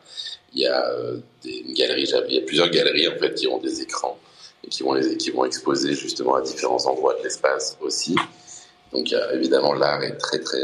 [0.54, 3.48] il y a euh, des, une galerie, il y a plusieurs galeries, en fait, qui
[3.48, 4.18] ont des écrans
[4.64, 8.16] et qui vont, les, qui vont exposer, justement, à différents endroits de l'espace aussi.
[8.92, 10.64] Donc, évidemment, l'art est très, très,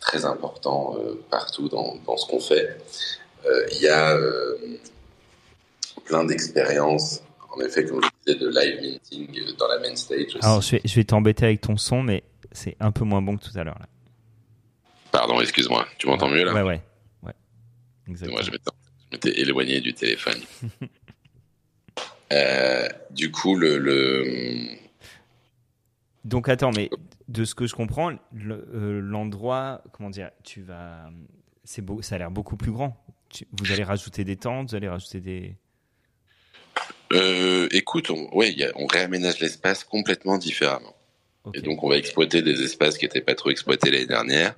[0.00, 0.96] très important
[1.28, 2.76] partout dans, dans ce qu'on fait.
[3.72, 4.16] il y a
[6.04, 7.22] plein d'expériences
[7.54, 10.38] en effet, comme je de live minting dans la main stage aussi.
[10.42, 13.36] Alors, je vais, je vais t'embêter avec ton son, mais c'est un peu moins bon
[13.36, 13.78] que tout à l'heure.
[15.12, 15.86] Pardon, excuse-moi.
[15.98, 16.52] Tu m'entends mieux là?
[16.54, 16.82] Ouais, ouais.
[17.22, 17.32] ouais.
[18.08, 18.40] Exactement.
[18.40, 18.50] Moi, je
[19.12, 20.40] m'étais éloigné du téléphone.
[22.32, 24.68] euh, du coup, le, le,
[26.24, 26.90] Donc, attends, mais
[27.28, 31.10] de ce que je comprends, euh, l'endroit, comment dire, tu vas.
[31.64, 32.96] C'est beau, ça a l'air beaucoup plus grand.
[33.30, 35.56] Tu, vous allez rajouter des tentes, vous allez rajouter des.
[37.14, 40.94] Euh, écoute, on, ouais, y a, on réaménage l'espace complètement différemment.
[41.44, 41.58] Okay.
[41.58, 44.54] Et donc, on va exploiter des espaces qui n'étaient pas trop exploités l'année dernière,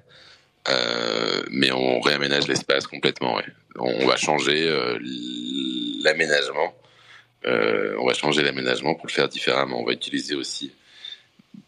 [0.68, 3.36] euh, mais on réaménage l'espace complètement.
[3.36, 3.44] Ouais.
[3.78, 4.98] On va changer euh,
[6.02, 6.74] l'aménagement.
[7.44, 9.80] On va changer l'aménagement pour le faire différemment.
[9.80, 10.72] On va utiliser aussi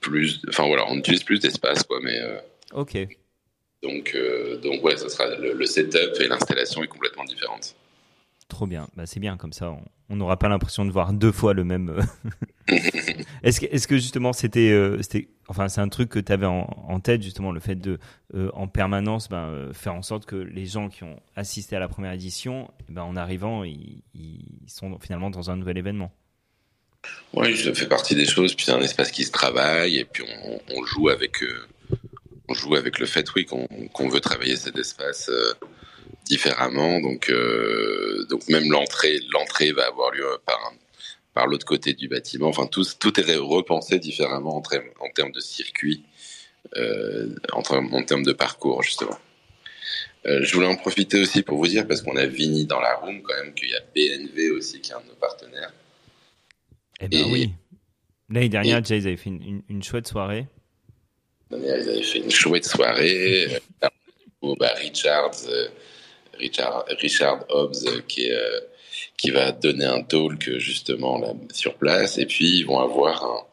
[0.00, 2.20] plus, enfin voilà, on utilise plus d'espace, quoi, mais.
[2.72, 2.96] Ok.
[3.84, 4.16] Donc,
[4.62, 7.76] donc ouais, ça sera le, le setup et l'installation est complètement différente.
[8.48, 8.88] Trop bien.
[8.96, 9.76] Bah, c'est bien comme ça.
[10.08, 11.90] On n'aura pas l'impression de voir deux fois le même.
[11.90, 12.74] euh.
[13.42, 16.98] est-ce que, justement c'était, euh, c'était, enfin c'est un truc que tu avais en, en
[17.00, 17.98] tête justement le fait de
[18.34, 21.78] euh, en permanence ben, euh, faire en sorte que les gens qui ont assisté à
[21.78, 26.10] la première édition, eh ben, en arrivant, ils, ils sont finalement dans un nouvel événement.
[27.34, 28.54] Oui, ça fait partie des choses.
[28.54, 31.44] Puis c'est un espace qui se travaille et puis on, on joue avec,
[32.48, 35.30] on joue avec le fait, oui, qu'on, veut travailler cet espace
[36.28, 37.00] différemment.
[37.00, 40.72] Donc, euh, donc même l'entrée, l'entrée va avoir lieu par
[41.38, 42.48] par l'autre côté du bâtiment.
[42.48, 46.02] Enfin, tout, tout est repensé différemment en, termes, en termes de circuit,
[46.76, 49.16] euh, en, termes, en termes de parcours justement.
[50.26, 52.96] Euh, je voulais en profiter aussi pour vous dire, parce qu'on a Vini dans la
[52.96, 55.72] room quand même, qu'il y a BNV aussi qui est un de nos partenaires.
[57.00, 57.50] Eh ben et, oui.
[58.28, 60.48] L'année dernière, et, Jay, ils avaient fait une, une, une chouette soirée.
[61.52, 63.60] L'année dernière, ils avaient fait une chouette soirée.
[63.80, 65.38] bah, Richards,
[66.38, 68.60] Richard, Hobbs euh, euh,
[69.16, 72.18] qui va donner un talk justement là sur place.
[72.18, 73.48] Et puis ils vont avoir un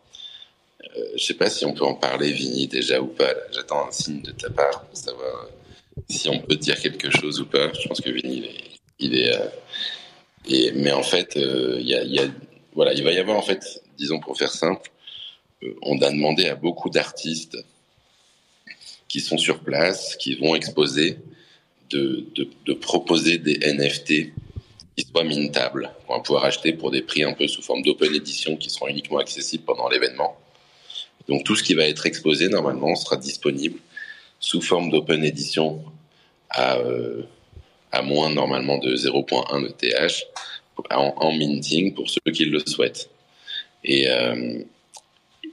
[0.98, 3.34] euh, je sais pas si on peut en parler Vini déjà ou pas.
[3.52, 5.50] J'attends un signe de ta part pour savoir
[6.10, 7.72] si on peut dire quelque chose ou pas.
[7.74, 8.50] Je pense que Vini
[9.00, 14.20] il est, euh, mais en fait il euh, il va y avoir en fait disons
[14.20, 14.92] pour faire simple
[15.82, 17.58] on a demandé à beaucoup d'artistes
[19.08, 21.18] qui sont sur place qui vont exposer
[21.96, 24.34] de, proposer des NFT
[24.96, 28.14] qui soient mintables, qu'on va pouvoir acheter pour des prix un peu sous forme d'open
[28.16, 30.38] edition qui seront uniquement accessibles pendant l'événement.
[31.28, 33.80] Donc tout ce qui va être exposé normalement sera disponible
[34.40, 35.84] sous forme d'open edition
[36.50, 37.24] à, euh,
[37.92, 40.28] à moins normalement de 0.1 ETH
[40.92, 43.10] en, en, minting pour ceux qui le souhaitent.
[43.84, 44.60] Et, euh,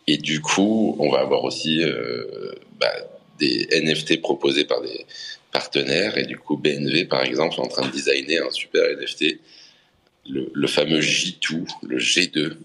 [0.07, 2.93] et du coup, on va avoir aussi euh, bah,
[3.39, 5.07] des NFT proposés par des,
[5.53, 6.19] partenaires.
[6.19, 9.39] Et du coup, BNV, par exemple, est en train de designer un super NFT,
[10.29, 12.57] le, fameux J2, le G2,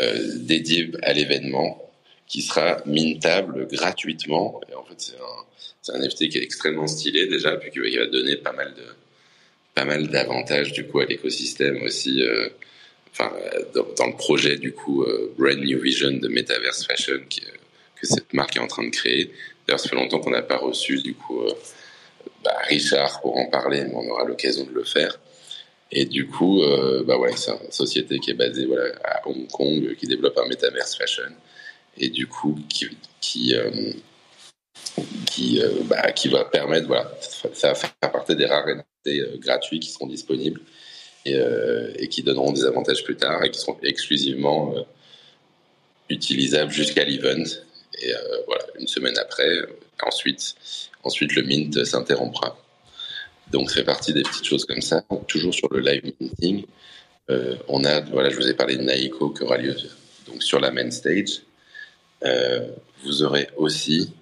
[0.00, 1.84] euh, dédié à l'événement,
[2.26, 4.60] qui sera mintable gratuitement.
[4.70, 8.06] Et en fait, c'est un, un NFT qui est extrêmement stylé déjà, puis qui va
[8.06, 8.84] donner pas mal de
[9.74, 12.22] pas mal d'avantages du coup à l'écosystème aussi.
[12.22, 12.48] Euh,
[13.12, 13.32] enfin,
[13.74, 18.56] dans, le projet du coup euh, Brand New Vision de Metaverse Fashion que cette marque
[18.56, 19.30] est en train de créer
[19.66, 21.42] D'ailleurs, ça fait longtemps qu'on n'a pas reçu du coup
[22.44, 25.18] bah, Richard pour en parler, mais on aura l'occasion de le faire.
[25.90, 26.60] Et du coup,
[27.06, 30.46] bah ouais, c'est une société qui est basée voilà, à Hong Kong, qui développe un
[30.46, 31.32] metaverse fashion,
[31.96, 32.88] et du coup qui,
[33.22, 33.56] qui
[35.24, 37.10] qui, bah, qui va permettre, voilà,
[37.54, 40.60] ça va faire partie des rares NFT gratuits qui seront disponibles
[41.24, 41.38] et,
[41.96, 44.74] et, qui donneront des avantages plus tard et qui seront exclusivement
[46.08, 47.44] utilisable jusqu'à l'event.
[48.00, 49.48] Et euh, voilà, une semaine après,
[50.02, 50.54] ensuite,
[51.02, 52.56] ensuite le mint s'interrompra.
[53.50, 55.02] Donc, ça fait partie des petites choses comme ça.
[55.26, 56.64] Toujours sur le live minting,
[57.30, 59.74] euh, on a, voilà, je vous ai parlé de Naiko qui aura lieu
[60.26, 61.42] donc sur la main stage.
[62.24, 62.68] Euh,
[63.04, 64.12] vous aurez aussi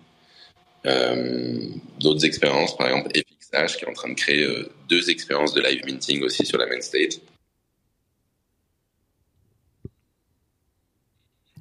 [1.98, 4.46] d'autres expériences, par exemple FXH qui est en train de créer
[4.88, 7.14] deux expériences de live minting aussi sur la main stage.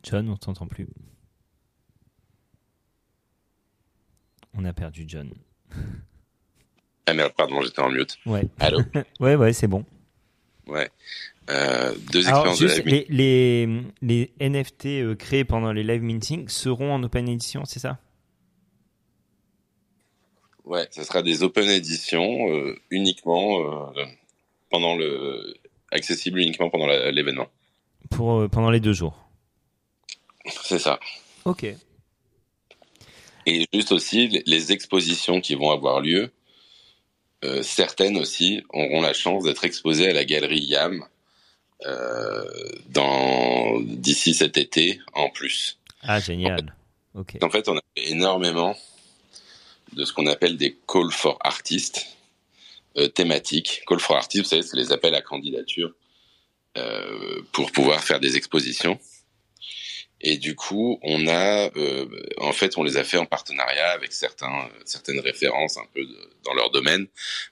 [0.06, 0.88] John, on t'entend plus.
[4.58, 5.32] On a perdu John.
[7.06, 8.18] Ah merde, pardon, j'étais en mute.
[8.26, 8.48] Ouais.
[8.60, 8.80] Allô
[9.20, 9.86] Ouais, ouais, c'est bon.
[10.68, 10.90] Ouais.
[11.50, 16.50] Euh, deux expériences de live les, les, les, NFT euh, créés pendant les live meetings
[16.50, 18.00] seront en open edition, c'est ça?
[20.64, 24.06] Ouais, ce sera des open editions euh, uniquement euh,
[24.72, 25.54] pendant le
[25.92, 27.48] accessible uniquement pendant l'événement.
[28.10, 29.16] Pour pendant les deux jours.
[30.64, 31.00] C'est ça.
[31.46, 31.68] Ok.
[33.46, 36.32] Et juste aussi, les expositions qui vont avoir lieu,
[37.44, 41.06] euh, certaines aussi auront la chance d'être exposées à la galerie YAM
[41.86, 42.44] euh,
[42.90, 45.78] dans d'ici cet été en plus.
[46.02, 46.76] Ah, génial.
[47.14, 48.76] En fait, en fait, on a énormément
[49.94, 52.08] de ce qu'on appelle des call for artists
[52.98, 53.82] euh, thématiques.
[53.88, 55.92] Call for artists, vous savez, c'est les appels à candidature
[56.78, 59.00] euh, pour pouvoir faire des expositions.
[60.22, 62.06] Et du coup, on a, euh,
[62.38, 66.02] en fait, on les a fait en partenariat avec certains, certaines références un peu
[66.44, 67.08] dans leur domaine.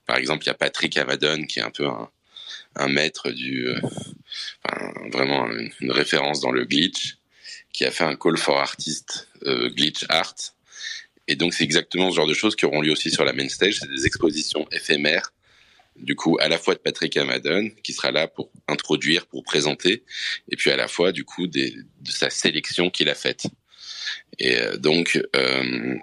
[0.06, 1.88] Par exemple, il y a Patrick Amadon qui est un peu
[2.76, 3.80] un, maître du, euh,
[4.64, 7.18] enfin, vraiment une, une, référence dans le glitch,
[7.74, 10.36] qui a fait un call for artist euh, glitch art.
[11.28, 13.50] Et donc, c'est exactement ce genre de choses qui auront lieu aussi sur la main
[13.50, 13.80] stage.
[13.80, 15.32] C'est des expositions éphémères
[15.96, 20.04] du coup à la fois de Patrick Amadon qui sera là pour introduire, pour présenter,
[20.50, 21.72] et puis à la fois du coup de
[22.06, 23.46] sa sélection qu'il a faite.
[24.40, 25.96] Et euh, donc euh,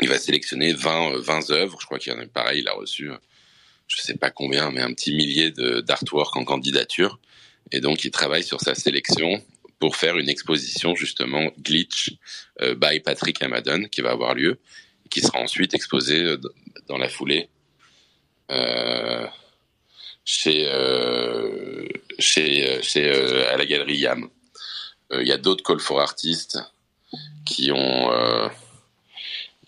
[0.00, 2.72] il va sélectionner 20 20 œuvres, je crois qu'il y en a pareil, il a
[2.72, 3.10] reçu
[3.86, 7.18] je sais pas combien, mais un petit millier d'artwork en candidature,
[7.72, 9.42] et donc il travaille sur sa sélection
[9.80, 12.12] pour faire une exposition justement glitch
[12.60, 14.60] euh, by Patrick Amadon qui va avoir lieu,
[15.10, 16.36] qui sera ensuite exposée
[16.86, 17.48] dans la foulée.
[17.48, 17.59] euh,
[20.24, 21.86] chez euh,
[22.18, 24.28] chez chez euh, à la galerie Yam.
[25.12, 26.58] Il y a d'autres call for artistes
[27.44, 28.12] qui ont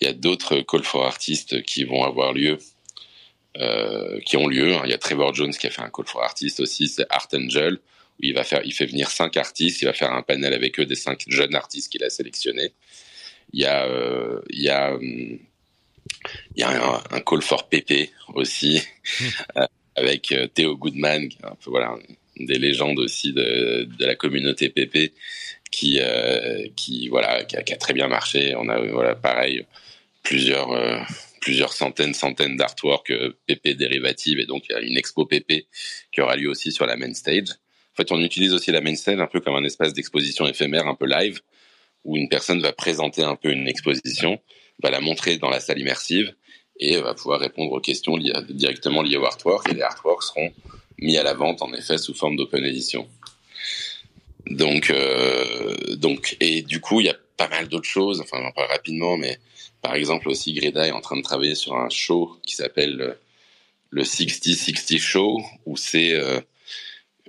[0.01, 2.59] il y a d'autres call for artistes qui vont avoir lieu
[3.59, 4.74] euh, qui ont lieu.
[4.85, 7.28] Il y a Trevor Jones qui a fait un call for artist aussi, c'est Art
[7.35, 10.55] Angel, où il va faire, il fait venir cinq artistes, il va faire un panel
[10.55, 12.72] avec eux des cinq jeunes artistes qu'il a sélectionnés.
[13.53, 15.39] Il y a, euh, il y a, hum,
[16.54, 18.82] il y a un, un, call for PP aussi,
[19.56, 21.96] euh, avec euh, Theo Goodman, qui est un peu voilà
[22.36, 25.12] une des légendes aussi de, de la communauté PP,
[25.70, 28.54] qui euh, qui voilà qui a, qui a, très bien marché.
[28.56, 29.66] On a voilà pareil
[30.22, 30.98] plusieurs euh,
[31.40, 33.12] plusieurs centaines centaines d'artworks
[33.46, 35.66] PP dérivatives et donc il y a une expo PP
[36.12, 37.48] qui aura lieu aussi sur la main stage.
[37.92, 40.86] En fait, on utilise aussi la main stage un peu comme un espace d'exposition éphémère,
[40.86, 41.40] un peu live,
[42.04, 44.40] où une personne va présenter un peu une exposition
[44.82, 46.34] va la montrer dans la salle immersive
[46.78, 49.70] et va pouvoir répondre aux questions liées, directement liées au artwork.
[49.70, 50.52] Et les artworks seront
[50.98, 53.08] mis à la vente, en effet, sous forme d'open edition.
[54.46, 58.20] Donc, euh, donc, et du coup, il y a pas mal d'autres choses.
[58.20, 59.38] Enfin, on en parle rapidement, mais
[59.80, 63.16] par exemple aussi, Greta est en train de travailler sur un show qui s'appelle
[63.90, 66.40] le 60-60 Show, où c'est euh,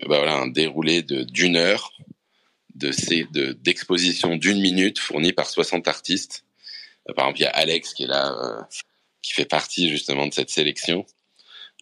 [0.08, 1.94] bah voilà, un déroulé de d'une heure
[2.76, 6.44] de ces d'exposition d'une minute fournie par 60 artistes
[7.16, 8.62] par exemple, il y a Alex qui est là, euh,
[9.22, 11.06] qui fait partie justement de cette sélection.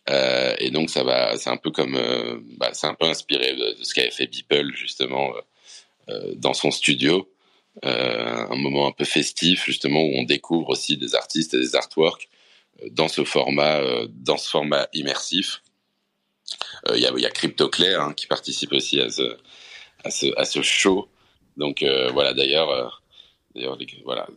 [0.10, 3.56] Euh, et donc ça va, c'est un peu comme, euh, bah, c'est un peu inspiré
[3.56, 5.32] de, ce qu'avait fait Beeple justement
[6.10, 7.32] euh, dans son studio,
[7.84, 12.28] un moment un peu festif justement où on découvre aussi des artistes et des artworks
[12.92, 15.62] dans ce format, dans ce format immersif.
[16.94, 19.38] Il y a, y a CryptoClair hein, qui participe aussi à ce,
[20.04, 21.08] à ce, à ce show.
[21.56, 23.02] Donc voilà, d'ailleurs,
[23.56, 24.28] d'ailleurs, voilà,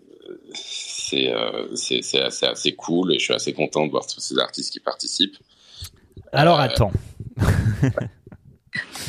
[0.55, 4.39] c'est euh, c'est assez, assez cool et je suis assez content de voir tous ces
[4.39, 5.39] artistes qui participent.
[6.33, 6.93] Alors euh, attends.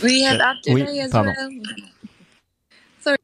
[0.03, 1.33] We have after oui, as pardon.
[1.35, 1.49] well.
[2.99, 3.17] Sorry.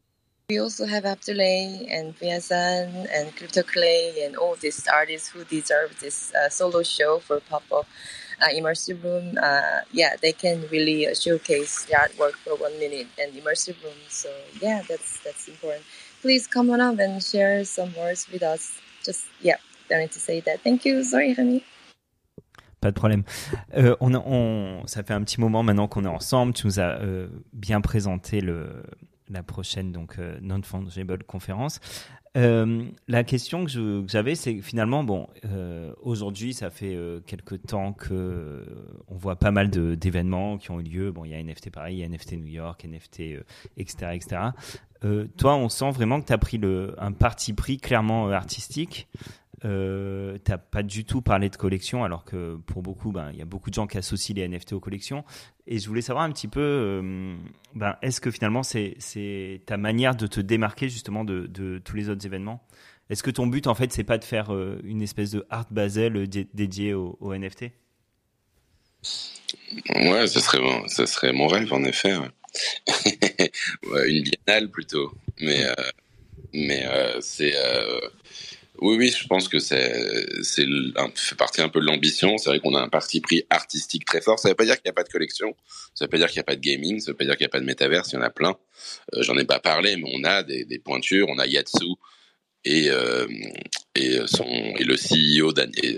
[0.49, 5.99] We also have Abdullah and Biasan and Crypto Clay and all these artists who deserve
[5.99, 7.85] this uh, solo show for pop-up
[8.41, 9.37] uh, immersive room.
[9.41, 13.99] Uh, yeah, they can really uh, showcase their artwork for one minute and immersive room.
[14.09, 14.29] So
[14.61, 15.83] yeah, that's that's important.
[16.21, 18.71] Please come on up and share some words with us.
[19.03, 19.55] Just yeah,
[19.89, 20.59] don't need to say that.
[20.63, 21.03] Thank you.
[21.03, 21.63] Sorry, Remy.
[22.79, 23.23] Pas de problème.
[23.75, 26.53] Euh, on, on, ça fait un petit moment maintenant qu'on est ensemble.
[26.53, 28.83] Tu nous as euh, bien présenté le,
[29.29, 31.79] la prochaine donc euh, non fungible conférence.
[32.37, 37.91] Euh, la question que j'avais, c'est finalement, bon, euh, aujourd'hui, ça fait euh, quelques temps
[37.91, 38.63] que euh,
[39.09, 41.11] on voit pas mal d'événements qui ont eu lieu.
[41.11, 43.21] Bon, il y a NFT Paris, il y a NFT New York, NFT,
[43.77, 44.41] etc., etc.
[45.37, 49.09] toi, on sent vraiment que tu as pris le, un parti pris clairement artistique
[49.63, 53.41] euh, t'as pas du tout parlé de collection, alors que pour beaucoup, ben, il y
[53.41, 55.23] a beaucoup de gens qui associent les NFT aux collections.
[55.67, 57.35] Et je voulais savoir un petit peu, euh,
[57.75, 58.97] ben, est-ce que finalement c'est,
[59.65, 62.65] ta manière de te démarquer justement de, tous les autres événements?
[63.09, 65.67] Est-ce que ton but en fait c'est pas de faire euh, une espèce de art
[65.69, 67.65] Basel dédié aux au NFT
[69.89, 72.15] Ouais, ce serait, ça serait mon rêve en effet.
[74.07, 75.73] une biennale plutôt, mais euh,
[76.53, 76.85] mais
[77.19, 77.53] c'est
[78.81, 80.65] oui, oui, je pense que c'est, c'est
[81.15, 82.37] fait partie un peu de l'ambition.
[82.37, 84.39] C'est vrai qu'on a un parti pris artistique très fort.
[84.39, 85.55] Ça ne veut pas dire qu'il n'y a pas de collection.
[85.93, 86.99] Ça ne veut pas dire qu'il n'y a pas de gaming.
[86.99, 88.11] Ça ne veut pas dire qu'il n'y a pas de métaverse.
[88.11, 88.57] Il y en a plein.
[89.15, 91.27] Euh, j'en ai pas parlé, mais on a des, des pointures.
[91.29, 91.95] On a Yatsu
[92.63, 93.27] et euh,
[93.95, 95.51] et son et le CEO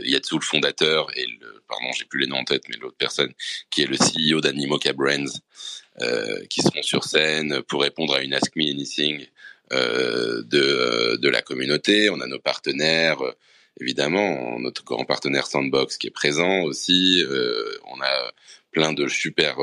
[0.05, 3.33] Yatsu le fondateur et le pardon j'ai plus les noms en tête mais l'autre personne
[3.69, 5.41] qui est le CEO d'Animoca Brands
[6.01, 9.25] euh, qui seront sur scène pour répondre à une Ask Me Anything
[9.73, 12.09] de, euh, de la communauté.
[12.09, 13.31] On a nos partenaires, euh,
[13.79, 17.23] évidemment, notre grand partenaire Sandbox qui est présent aussi.
[17.87, 18.31] on a
[18.71, 19.57] plein de super,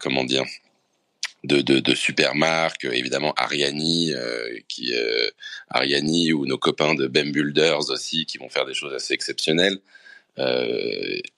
[0.00, 0.44] comment dire,
[1.44, 4.12] de, de, super marques, évidemment Ariani,
[4.68, 4.92] qui
[5.68, 9.78] Ariani ou nos copains de BEM Builders aussi, qui vont faire des choses assez exceptionnelles.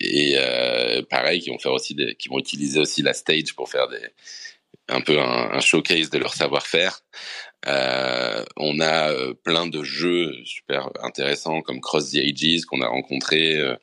[0.00, 0.36] et
[1.10, 4.00] pareil, qui vont faire aussi des, qui vont utiliser aussi la stage pour faire des,
[4.92, 7.00] un peu un, showcase de leur savoir-faire.
[7.66, 12.88] Euh, on a euh, plein de jeux super intéressants comme Cross the Ages qu'on a
[12.88, 13.76] rencontré euh,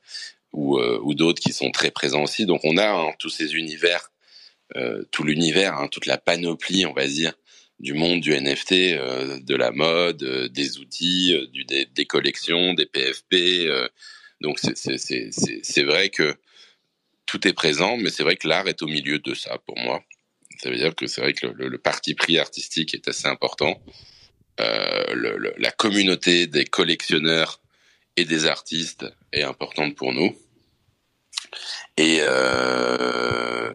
[0.51, 2.45] ou, d'autres qui sont très présents aussi.
[2.45, 4.11] Donc on a hein, tous ces univers,
[5.11, 7.33] tout l'univers, hein, toute la panoplie, on va dire,
[7.79, 11.35] du monde du NFT, de la mode, des outils,
[11.67, 13.67] des, collections, des PFP.
[14.41, 16.35] donc c'est vrai que
[17.25, 20.03] tout est présent, mais c'est vrai que l'art est au milieu de ça pour moi.
[20.61, 23.81] Ça veut dire que c'est vrai que le, parti pris artistique est assez important.
[24.59, 27.61] Euh, la communauté des collectionneurs
[28.17, 30.35] et des artistes est importante pour nous.
[31.95, 33.73] Et, euh,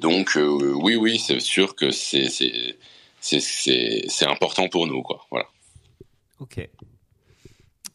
[0.00, 2.76] donc, euh, oui, oui, c'est sûr que c'est
[4.22, 5.26] important pour nous, quoi.
[5.30, 5.46] Voilà.
[6.40, 6.68] Ok.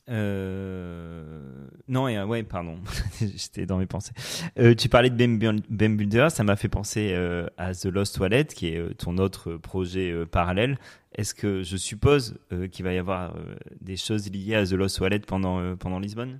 [0.09, 1.67] Euh...
[1.87, 2.79] Non, et, ouais, pardon,
[3.19, 4.13] j'étais dans mes pensées.
[4.59, 8.45] Euh, tu parlais de BEM, Builder, ça m'a fait penser euh, à The Lost Wallet,
[8.45, 10.77] qui est euh, ton autre projet euh, parallèle.
[11.15, 12.39] Est-ce que je suppose
[12.71, 13.35] qu'il va y avoir
[13.81, 16.39] des choses liées à The Lost Wallet pendant pendant Lisbonne?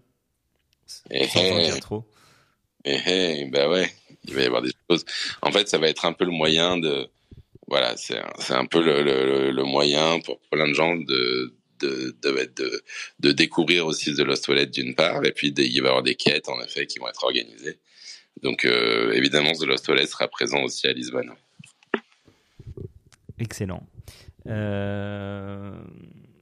[1.11, 2.09] Eh, Sans eh, dire trop.
[2.84, 3.88] Eh, eh, bah ouais,
[4.26, 5.05] il va y avoir des choses.
[5.43, 7.07] En fait, ça va être un peu le moyen de,
[7.68, 12.16] voilà, c'est un, un peu le, le, le moyen pour plein de gens de de,
[12.22, 12.84] de,
[13.20, 16.16] de, découvrir aussi The Lost Wallet d'une part, et puis il va y avoir des
[16.16, 17.80] quêtes en effet qui vont être organisées.
[18.42, 21.32] Donc euh, évidemment, The Lost Wallet sera présent aussi à Lisbonne.
[23.40, 23.88] Excellent.
[24.48, 25.74] Euh,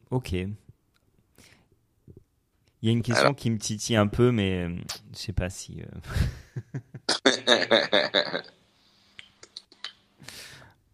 [0.09, 0.31] ok.
[0.33, 0.55] Il
[2.81, 4.75] y a une question qui me titille un peu, mais euh,
[5.13, 5.83] je sais pas si.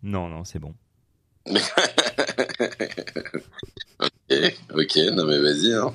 [0.03, 0.75] non, non, c'est bon.
[4.73, 5.73] ok, non mais vas-y.
[5.73, 5.93] Hein.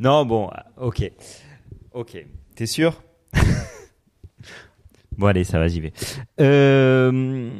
[0.00, 1.10] Non, bon, ok.
[1.92, 2.24] Ok,
[2.54, 3.02] t'es sûr?
[5.18, 5.92] Bon, allez, ça va, j'y vais.
[6.40, 7.50] Euh,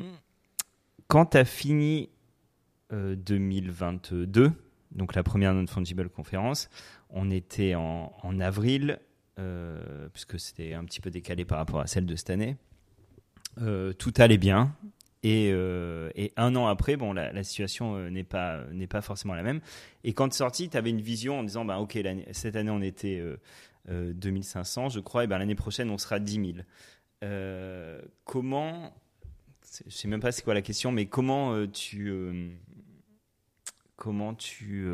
[1.09, 2.09] quand t'as fini
[2.93, 4.51] 2022, euh,
[4.93, 6.71] donc la première non-fungible conférence,
[7.11, 9.01] on était en, avril,
[9.41, 12.57] euh, puisque c'était un petit peu décalé par rapport à celle de cette année.
[13.57, 14.73] tout allait bien,
[15.27, 19.43] euh, et, un an après, bon, la, situation euh, n'est pas n'est pas forcément la
[19.43, 19.61] même.
[20.05, 21.99] Et quand tu es sorti, tu avais une vision en disant, bah, ok,
[22.33, 23.23] cette année on était
[23.89, 26.55] 2500, euh, je crois, et ben l'année prochaine on sera 10
[27.21, 27.29] 000.
[28.25, 28.95] comment,
[29.87, 32.57] je sais même pas c'est quoi la question, mais comment tu
[33.97, 34.89] comment tu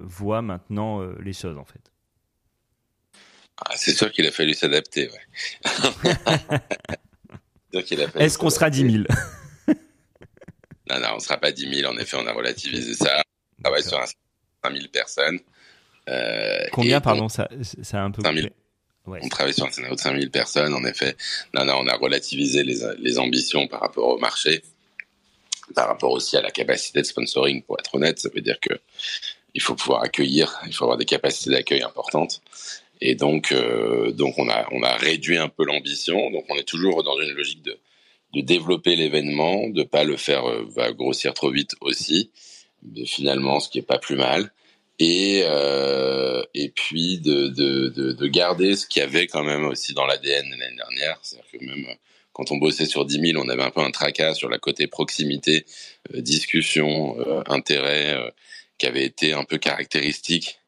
[0.00, 1.92] vois maintenant les choses en fait?
[3.64, 5.10] Ah, C'est sûr qu'il a fallu s'adapter.
[5.10, 6.14] Ouais.
[8.18, 9.04] Est-ce qu'on sera 10 000
[10.90, 11.92] Non, non, on sera pas 10 000.
[11.92, 13.22] En effet, on a relativisé ça.
[13.58, 15.38] On travaille sur un 5 000 personnes.
[16.08, 17.48] Euh, Combien, pardon, ça,
[17.82, 18.48] ça a un peu 5 000.
[19.06, 19.20] Ouais.
[19.22, 21.16] On travaille sur un scénario de 5000 personnes, en effet.
[21.54, 24.62] Non, non, on a relativisé les, les ambitions par rapport au marché,
[25.74, 28.18] par rapport aussi à la capacité de sponsoring, pour être honnête.
[28.18, 28.74] Ça veut dire que
[29.54, 32.42] il faut pouvoir accueillir, il faut avoir des capacités d'accueil importantes.
[33.00, 36.30] Et donc, euh, donc on a, on a réduit un peu l'ambition.
[36.30, 37.78] Donc, on est toujours dans une logique de,
[38.34, 42.30] de développer l'événement, de pas le faire euh, va grossir trop vite aussi.
[42.82, 44.52] Mais finalement, ce qui est pas plus mal
[44.98, 49.64] et euh, et puis de, de, de, de garder ce qu'il y avait quand même
[49.64, 51.96] aussi dans l'ADN l'année dernière, c'est-à-dire que même
[52.38, 54.86] quand on bossait sur 10 000, on avait un peu un tracas sur la côté
[54.86, 55.66] proximité,
[56.14, 58.30] euh, discussion, euh, intérêt, euh,
[58.78, 60.60] qui avait été un peu caractéristique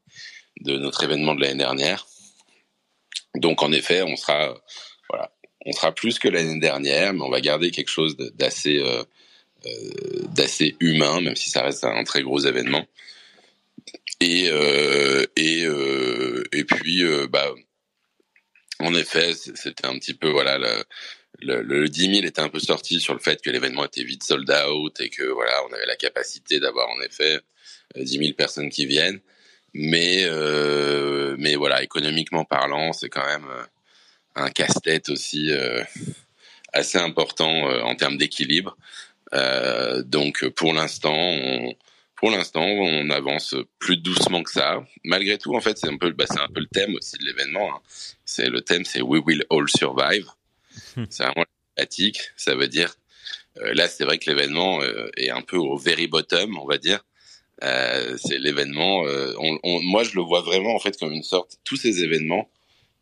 [0.62, 2.08] de notre événement de l'année dernière.
[3.36, 4.60] Donc en effet, on sera
[5.66, 9.04] on sera plus que l'année dernière, mais on va garder quelque chose d'assez euh,
[10.34, 12.86] d'assez humain, même si ça reste un très gros événement.
[14.20, 17.50] Et euh, et euh, et puis euh, bah
[18.78, 20.84] en effet, c'était un petit peu voilà le,
[21.40, 24.22] le, le 10 000 était un peu sorti sur le fait que l'événement était vite
[24.22, 27.40] sold out et que voilà on avait la capacité d'avoir en effet
[27.96, 29.20] 10 000 personnes qui viennent.
[29.74, 33.46] Mais euh, mais voilà économiquement parlant, c'est quand même
[34.34, 35.82] un casse-tête aussi euh,
[36.72, 37.50] assez important
[37.82, 38.76] en termes d'équilibre.
[39.34, 41.74] Euh, donc pour l'instant, on,
[42.16, 44.84] pour l'instant, on avance plus doucement que ça.
[45.04, 47.24] Malgré tout, en fait, c'est un peu, bah, c'est un peu le thème aussi de
[47.24, 47.74] l'événement.
[47.74, 47.80] Hein.
[48.24, 50.26] C'est le thème, c'est We Will All Survive.
[50.96, 51.04] Hmm.
[51.08, 52.20] c'est vraiment thématique.
[52.36, 52.94] Ça veut dire,
[53.58, 56.78] euh, là, c'est vrai que l'événement euh, est un peu au very bottom, on va
[56.78, 57.04] dire.
[57.64, 59.06] Euh, c'est l'événement.
[59.06, 61.58] Euh, on, on, moi, je le vois vraiment en fait comme une sorte.
[61.64, 62.50] Tous ces événements,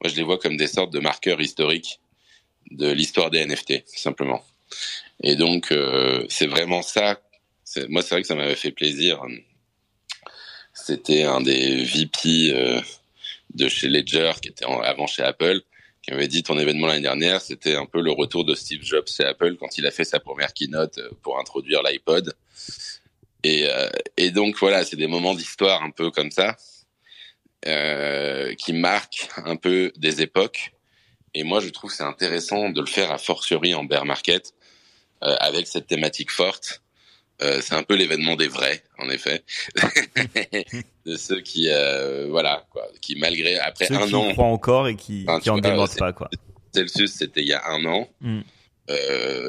[0.00, 2.00] moi, je les vois comme des sortes de marqueurs historiques
[2.70, 4.44] de l'histoire des NFT, simplement.
[5.22, 7.18] Et donc, euh, c'est vraiment ça
[7.88, 9.22] moi, c'est vrai que ça m'avait fait plaisir.
[10.72, 12.80] C'était un des VP euh,
[13.54, 15.60] de chez Ledger, qui était avant chez Apple,
[16.02, 19.08] qui m'avait dit ton événement l'année dernière, c'était un peu le retour de Steve Jobs
[19.08, 22.34] chez Apple quand il a fait sa première keynote euh, pour introduire l'iPod.
[23.44, 26.56] Et, euh, et donc voilà, c'est des moments d'histoire un peu comme ça,
[27.66, 30.72] euh, qui marquent un peu des époques.
[31.34, 34.54] Et moi, je trouve c'est intéressant de le faire à fortiori en bear market,
[35.22, 36.82] euh, avec cette thématique forte.
[37.40, 39.44] Euh, c'est un peu l'événement des vrais, en effet,
[41.06, 41.68] de ceux qui,
[42.28, 45.50] voilà, quoi, qui malgré après ceux un qui an, croient encore et qui, Enfin, qui
[45.50, 46.28] en c'est- pas, quoi.
[46.74, 48.40] Celsius c'était il y a un an, Mm.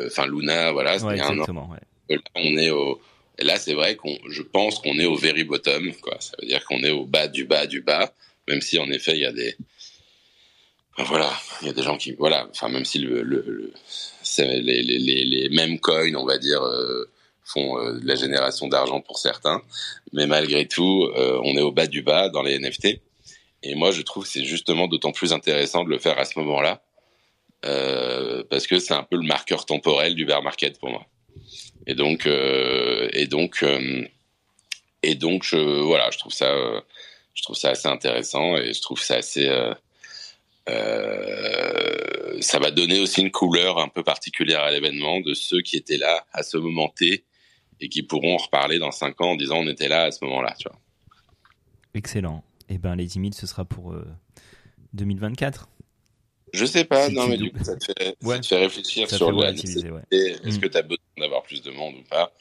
[0.08, 1.70] Enfin Luna, voilà, c'était Ouais, un an.
[1.72, 2.16] Ouais.
[2.16, 3.02] Là, on est au,
[3.40, 6.18] et là c'est vrai qu'on, je pense qu'on est au very bottom, quoi.
[6.20, 8.14] Ça veut dire qu'on est au bas du bas du bas,
[8.48, 9.56] même si en effet il y a des,
[10.98, 11.32] voilà,
[11.62, 13.74] il y a des gens qui, voilà, enfin même si le, le, le-
[14.38, 16.62] les, les, les mêmes coins, on va dire.
[16.64, 17.10] euh,
[17.46, 19.64] font euh, de la génération d'argent pour certains,
[20.14, 23.02] mais malgré tout, euh, on est au bas du bas dans les NFT.
[23.64, 26.38] Et moi, je trouve que c'est justement d'autant plus intéressant de le faire à ce
[26.40, 26.84] moment-là,
[27.66, 31.06] euh, parce que c'est un peu le marqueur temporel du bear market pour moi.
[31.90, 34.08] Et donc, euh, et donc, euh,
[35.02, 36.80] et donc, je, voilà, je trouve ça, euh,
[37.34, 39.50] je trouve ça assez intéressant et je trouve ça assez.
[42.42, 45.98] ça va donner aussi une couleur un peu particulière à l'événement de ceux qui étaient
[45.98, 47.24] là à ce moment T
[47.82, 50.24] et qui pourront en reparler dans cinq ans en disant on était là à ce
[50.26, 50.56] moment-là.
[51.96, 52.44] Excellent.
[52.70, 54.06] Et ben, les 10 000, ce sera pour euh,
[54.94, 55.68] 2024.
[56.54, 58.36] Je sais pas, Si non, mais du coup, ça te fait, Ouais.
[58.36, 59.54] ça te fait réfléchir Ça sur la ouais.
[59.54, 62.32] Est-ce que tu as besoin d'avoir plus de monde ou pas?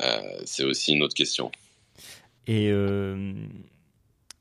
[0.00, 1.50] Euh, C'est aussi une autre question.
[2.46, 3.32] Et euh,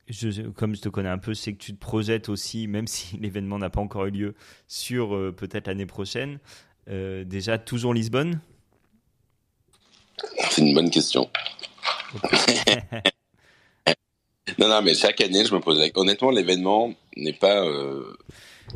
[0.07, 3.18] je, comme je te connais un peu, sais que tu te projettes aussi, même si
[3.18, 4.36] l'événement n'a pas encore eu lieu,
[4.68, 6.39] sur euh, peut-être l'année prochaine.
[6.89, 8.39] Déjà, toujours Lisbonne?
[10.51, 11.30] C'est une bonne question.
[14.59, 15.80] Non, non, mais chaque année, je me pose.
[15.95, 17.63] Honnêtement, l'événement n'est pas...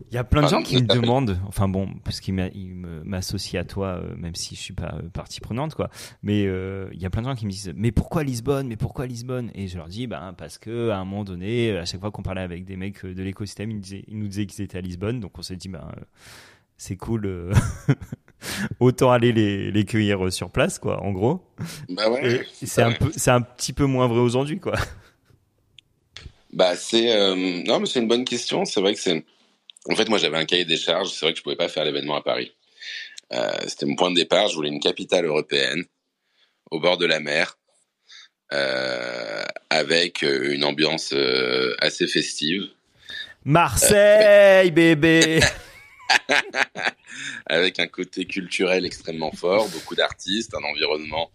[0.10, 2.48] Il y a plein de Enfin, gens qui me demandent, enfin bon, parce qu'il m'a-
[2.54, 5.90] il me- m'associe à toi, euh, même si je suis pas euh, partie prenante, quoi.
[6.24, 8.68] Mais euh, il y a plein de gens qui me disent, mais pourquoi Lisbonne?
[8.68, 9.52] Mais pourquoi Lisbonne?
[9.56, 12.24] Et je leur dis, ben parce que à un moment donné, à chaque fois qu'on
[12.24, 15.42] parlait avec des mecs de l'écosystème, ils, nous disaient qu'ils étaient à Lisbonne, donc on
[15.42, 15.88] s'est dit, ben
[16.78, 17.54] c'est cool, euh,
[18.80, 21.44] autant aller les, les cueillir sur place, quoi, en gros.
[21.90, 22.46] Bah ouais.
[22.54, 24.74] C'est un peu, c'est un petit peu moins vrai aujourd'hui, quoi.
[26.54, 27.36] Bah c'est euh,
[27.66, 28.66] non mais c'est une bonne question.
[28.66, 29.24] C'est vrai que c'est
[29.90, 31.10] en fait moi j'avais un cahier des charges.
[31.10, 32.54] C'est vrai que je pouvais pas faire l'événement à Paris.
[33.34, 34.48] Euh, C'était mon point de départ.
[34.48, 35.86] Je voulais une capitale européenne
[36.70, 37.58] au bord de la mer
[38.54, 42.68] euh, avec une ambiance euh, assez festive,
[43.46, 45.40] Marseille, bébé.
[47.48, 51.32] avec un côté culturel extrêmement fort, beaucoup d'artistes, un environnement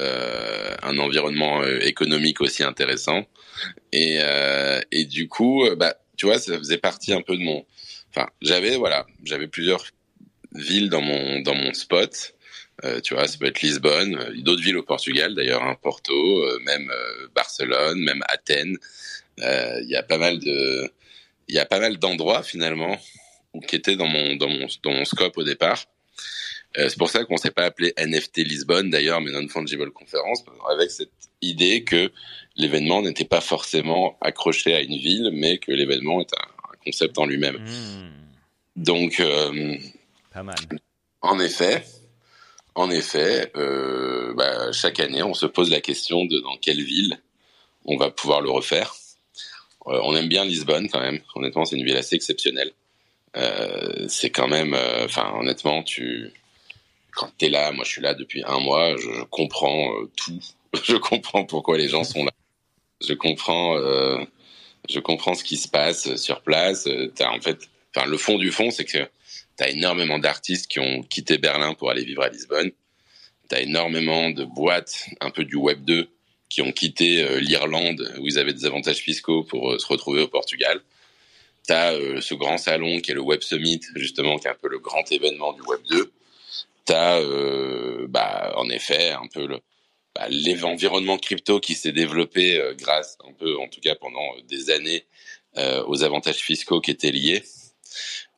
[0.00, 3.26] un environnement économique aussi intéressant.
[3.90, 4.20] Et,
[4.92, 7.66] et du coup, bah, tu vois, ça faisait partie un peu de mon.
[8.10, 9.84] Enfin, j'avais voilà, j'avais plusieurs
[10.52, 12.34] villes dans mon dans mon spot.
[12.84, 16.12] Euh, tu vois, ça peut être Lisbonne, euh, d'autres villes au Portugal d'ailleurs, hein, Porto,
[16.14, 18.76] euh, même euh, Barcelone, même Athènes.
[19.40, 20.88] Euh, Il y a pas mal de,
[21.48, 22.96] il y a pas mal d'endroits finalement
[23.52, 25.84] où, qui étaient dans mon dans mon dans mon scope au départ.
[26.76, 30.44] Euh, c'est pour ça qu'on s'est pas appelé NFT Lisbonne d'ailleurs, mais non fungible conference,
[30.70, 32.12] avec cette idée que
[32.56, 37.26] l'événement n'était pas forcément accroché à une ville, mais que l'événement est un concept en
[37.26, 37.56] lui-même.
[37.56, 38.10] Mmh,
[38.76, 39.76] Donc, euh,
[40.32, 40.56] pas mal.
[41.22, 41.84] en effet,
[42.74, 47.20] en effet, euh, bah, chaque année, on se pose la question de dans quelle ville
[47.84, 48.94] on va pouvoir le refaire.
[49.86, 51.20] Euh, on aime bien Lisbonne quand même.
[51.34, 52.72] Honnêtement, c'est une ville assez exceptionnelle.
[54.08, 54.74] C'est quand même,
[55.04, 56.32] enfin, honnêtement, tu,
[57.12, 60.40] quand t'es là, moi je suis là depuis un mois, je, je comprends tout.
[60.84, 62.30] Je comprends pourquoi les gens sont là.
[63.00, 63.78] Je comprends,
[64.88, 66.86] je comprends ce qui se passe sur place.
[66.86, 67.68] Euh, en fait,
[68.06, 69.08] le fond du fond, c'est que
[69.58, 72.70] T'as énormément d'artistes qui ont quitté Berlin pour aller vivre à Lisbonne.
[73.48, 76.08] T'as énormément de boîtes, un peu du Web 2,
[76.48, 80.22] qui ont quitté euh, l'Irlande où ils avaient des avantages fiscaux pour euh, se retrouver
[80.22, 80.80] au Portugal.
[81.66, 84.68] T'as euh, ce grand salon qui est le Web Summit, justement, qui est un peu
[84.68, 86.12] le grand événement du Web 2.
[86.84, 89.58] T'as, euh, bah, en effet, un peu le,
[90.18, 94.42] bah, l'environnement crypto qui s'est développé euh, grâce, un peu, en tout cas pendant euh,
[94.48, 95.06] des années,
[95.56, 97.44] euh, aux avantages fiscaux qui étaient liés.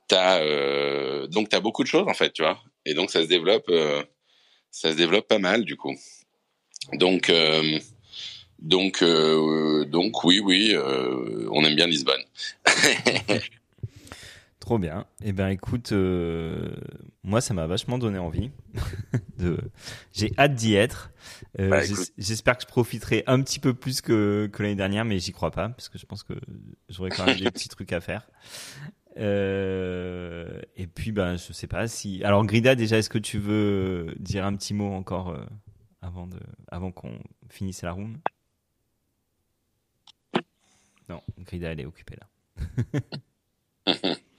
[0.07, 2.61] T'as, euh, donc t'as beaucoup de choses en fait, tu vois.
[2.85, 4.03] Et donc ça se développe, euh,
[4.71, 5.95] ça se développe pas mal du coup.
[6.93, 7.79] Donc, euh,
[8.59, 10.77] donc, donc oui, oui,
[11.51, 12.23] on aime bien Lisbonne.
[14.61, 15.07] Trop bien.
[15.25, 16.69] Eh ben écoute, euh,
[17.23, 18.51] moi ça m'a vachement donné envie.
[19.39, 19.59] de...
[20.13, 21.13] J'ai hâte d'y être.
[21.59, 21.81] Euh, Bah.
[22.19, 25.51] J'espère que je profiterai un petit peu plus que, que l'année dernière, mais j'y crois
[25.51, 26.35] pas parce que je pense que
[26.91, 28.29] j'aurai quand même des petits trucs à faire.
[29.17, 32.23] Euh, et puis ben je sais pas si.
[32.23, 35.37] Alors Grida, déjà, est-ce que tu veux dire un petit mot encore
[36.03, 36.39] avant de,
[36.69, 38.19] avant qu'on finisse la room?
[41.09, 43.01] Non, Grida, elle est occupée là.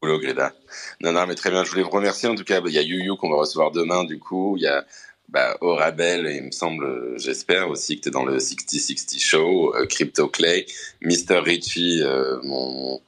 [0.00, 0.52] Boulot, Greta.
[1.00, 1.64] Non, non, mais très bien.
[1.64, 2.28] Je voulais vous remercier.
[2.28, 4.56] En tout cas, bah, il y a Yu Yu qu'on va recevoir demain, du coup.
[4.56, 4.84] Il y a
[5.28, 9.74] bah, Orabel, il me semble, euh, j'espère aussi que tu es dans le 6060 Show,
[9.74, 10.64] euh, Crypto Clay,
[11.02, 11.40] Mr.
[11.40, 13.02] Richie, euh, mon,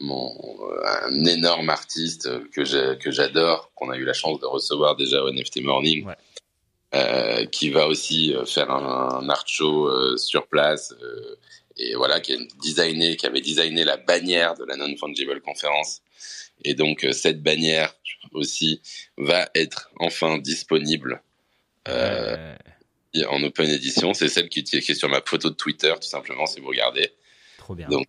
[0.00, 2.64] mon, euh, un énorme artiste euh, que
[3.12, 6.06] j'adore, qu'on a eu la chance de recevoir déjà au NFT Morning.
[6.06, 6.16] Ouais.
[6.92, 11.36] Euh, qui va aussi euh, faire un, un art show euh, sur place euh,
[11.80, 16.02] et voilà qui a designé qui avait designé la bannière de la non fungible conférence
[16.62, 17.94] et donc euh, cette bannière
[18.32, 18.82] aussi
[19.16, 21.22] va être enfin disponible
[21.88, 22.54] euh,
[23.28, 24.14] en open edition.
[24.14, 27.10] C'est celle qui, qui est sur ma photo de Twitter, tout simplement, si vous regardez.
[27.58, 27.88] trop bien.
[27.88, 28.06] Donc,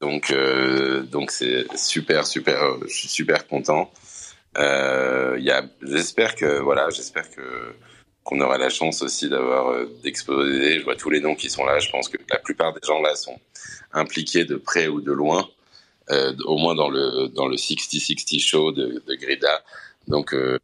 [0.00, 2.62] Donc, euh, donc c'est super, super.
[2.62, 3.90] euh, Je suis super content.
[4.58, 7.74] Euh, il y a, j'espère que voilà, j'espère que
[8.24, 10.78] qu'on aura la chance aussi d'avoir euh, d'exposer.
[10.78, 11.78] Je vois tous les noms qui sont là.
[11.78, 13.38] Je pense que la plupart des gens là sont
[13.92, 15.48] impliqués de près ou de loin,
[16.10, 19.62] euh, au moins dans le dans le 60-60 show de, de Grida.
[20.08, 20.58] Donc euh,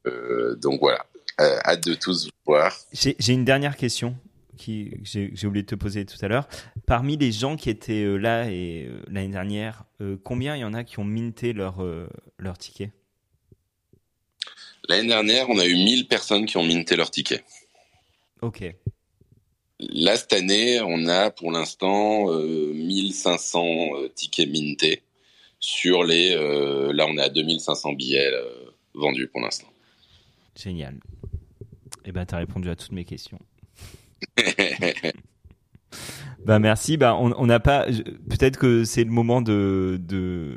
[0.57, 1.05] donc voilà.
[1.41, 2.77] Hâte de tous voir.
[2.93, 4.17] J'ai une dernière question
[4.57, 6.49] qui que j'ai oublié de te poser tout à l'heure.
[6.85, 9.85] Parmi les gens qui étaient là et l'année dernière,
[10.25, 11.77] combien il y en a qui ont minté leur
[12.41, 12.91] leur ticket?
[14.89, 17.45] L'année dernière, on a eu 1000 personnes qui ont minté leur ticket.
[18.41, 18.65] Ok,
[19.81, 23.65] Là, cette année, on a pour l'instant euh, 1500
[23.95, 25.03] euh, tickets mintés
[25.61, 26.35] sur les...
[26.35, 29.69] euh, là, on est à 2500 billets euh, vendus pour l'instant.
[30.57, 30.99] génial.
[32.05, 33.39] Eh ben, t'as répondu à toutes mes questions.
[36.45, 36.97] bah merci.
[36.97, 37.87] Bah on n'a pas.
[38.29, 40.57] Peut-être que c'est le moment de de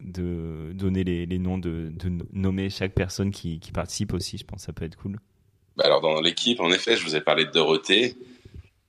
[0.00, 4.38] de donner les, les noms de, de nommer chaque personne qui, qui participe aussi.
[4.38, 5.18] Je pense que ça peut être cool.
[5.76, 8.16] Bah, alors, dans l'équipe, en effet, je vous ai parlé de Dorothée,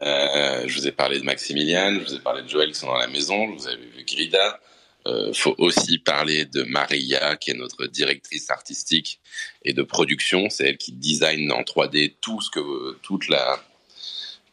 [0.01, 2.87] euh, je vous ai parlé de Maximiliane, je vous ai parlé de Joël qui sont
[2.87, 4.59] dans la maison, je vous avez vu Grida.
[5.07, 9.21] Euh, faut aussi parler de Maria, qui est notre directrice artistique
[9.63, 10.49] et de production.
[10.49, 13.59] C'est elle qui design en 3D tout ce que toute la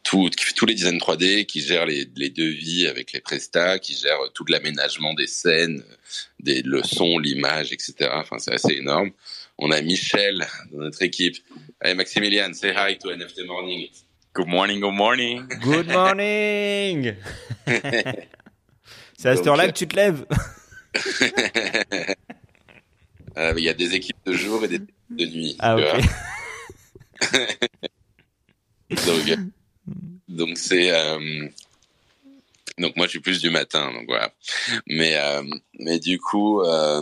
[0.07, 3.77] tout, qui fait tous les designs 3D, qui gère les, les devis avec les prestats,
[3.77, 5.83] qui gère tout l'aménagement des scènes,
[6.39, 8.09] des le son, l'image, etc.
[8.13, 9.11] Enfin, c'est assez énorme.
[9.57, 11.35] On a Michel dans notre équipe.
[11.81, 13.89] Allez, Maximilian, say hi to NFT Morning.
[14.33, 15.45] Good morning, good morning.
[15.61, 17.15] Good morning.
[19.17, 20.25] c'est à cette heure-là que tu te lèves.
[23.37, 25.55] Euh, Il y a des équipes de jour et des équipes de nuit.
[25.59, 25.83] Ah ok.
[29.05, 29.39] donc,
[30.27, 31.47] donc c'est euh,
[32.77, 34.31] donc moi je suis plus du matin, donc voilà.
[34.87, 35.43] Mais euh,
[35.79, 36.61] mais du coup.
[36.61, 37.01] Euh,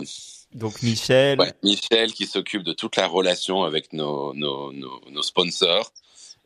[0.54, 1.38] donc Michel.
[1.38, 5.92] Ouais, Michel qui s'occupe de toute la relation avec nos nos, nos, nos sponsors.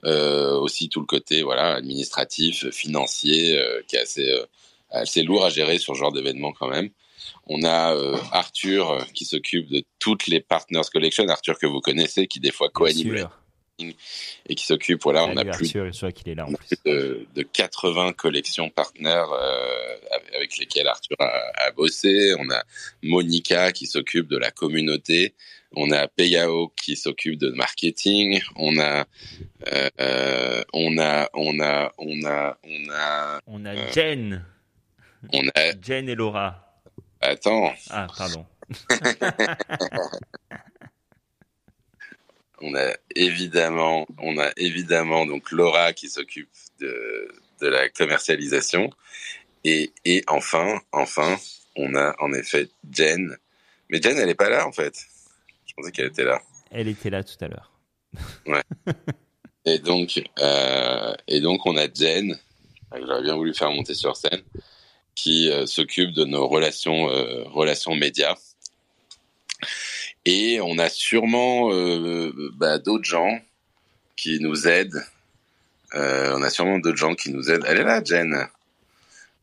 [0.05, 4.47] Euh, aussi tout le côté voilà administratif, financier, euh, qui est assez euh,
[4.91, 6.89] assez lourd à gérer sur ce genre d'événement quand même.
[7.47, 12.26] On a euh, Arthur qui s'occupe de toutes les Partners Collection, Arthur que vous connaissez,
[12.26, 13.28] qui des fois co-anime
[14.47, 15.03] et qui s'occupe.
[15.03, 19.97] Voilà, on a plus, là, on a de, de, 80 collections partenaires euh,
[20.35, 22.35] avec lesquelles Arthur a, a, bossé.
[22.39, 22.62] On a
[23.03, 25.35] Monica qui s'occupe de la communauté.
[25.76, 28.41] On a Payao qui s'occupe de marketing.
[28.57, 29.05] On a,
[30.01, 33.41] euh, on a, on a, on a, on a.
[33.47, 34.45] On a euh, Jen.
[35.33, 36.83] On a Jen et Laura.
[37.20, 37.72] Attends.
[37.91, 38.47] Ah, pardon.
[42.61, 47.29] on a évidemment, on a évidemment donc Laura qui s'occupe de,
[47.61, 48.91] de la commercialisation
[49.65, 51.37] et, et enfin, enfin,
[51.77, 53.37] on a en effet Jen.
[53.89, 54.95] Mais Jen, elle est pas là en fait.
[55.67, 56.41] Je pensais qu'elle était là.
[56.71, 57.73] Elle était là tout à l'heure.
[58.47, 58.63] Ouais.
[59.65, 62.39] et donc, euh, et donc on a Jen.
[62.97, 64.43] J'aurais bien voulu faire monter sur scène
[65.15, 68.37] qui euh, s'occupe de nos relations euh, relations médias.
[70.25, 73.41] Et on a sûrement euh, bah, d'autres gens
[74.16, 75.03] qui nous aident.
[75.95, 77.64] Euh, on a sûrement d'autres gens qui nous aident.
[77.66, 78.49] Elle est là, Jen.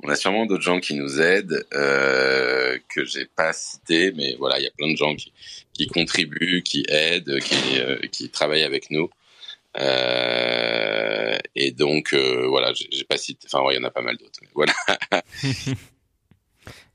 [0.03, 4.59] On a sûrement d'autres gens qui nous aident euh, que j'ai pas cité, mais voilà,
[4.59, 5.33] il y a plein de gens qui,
[5.73, 9.09] qui contribuent, qui aident, qui, euh, qui travaillent avec nous.
[9.79, 13.47] Euh, et donc euh, voilà, j'ai pas cité.
[13.51, 14.39] Enfin, il ouais, y en a pas mal d'autres.
[14.53, 14.73] Voilà.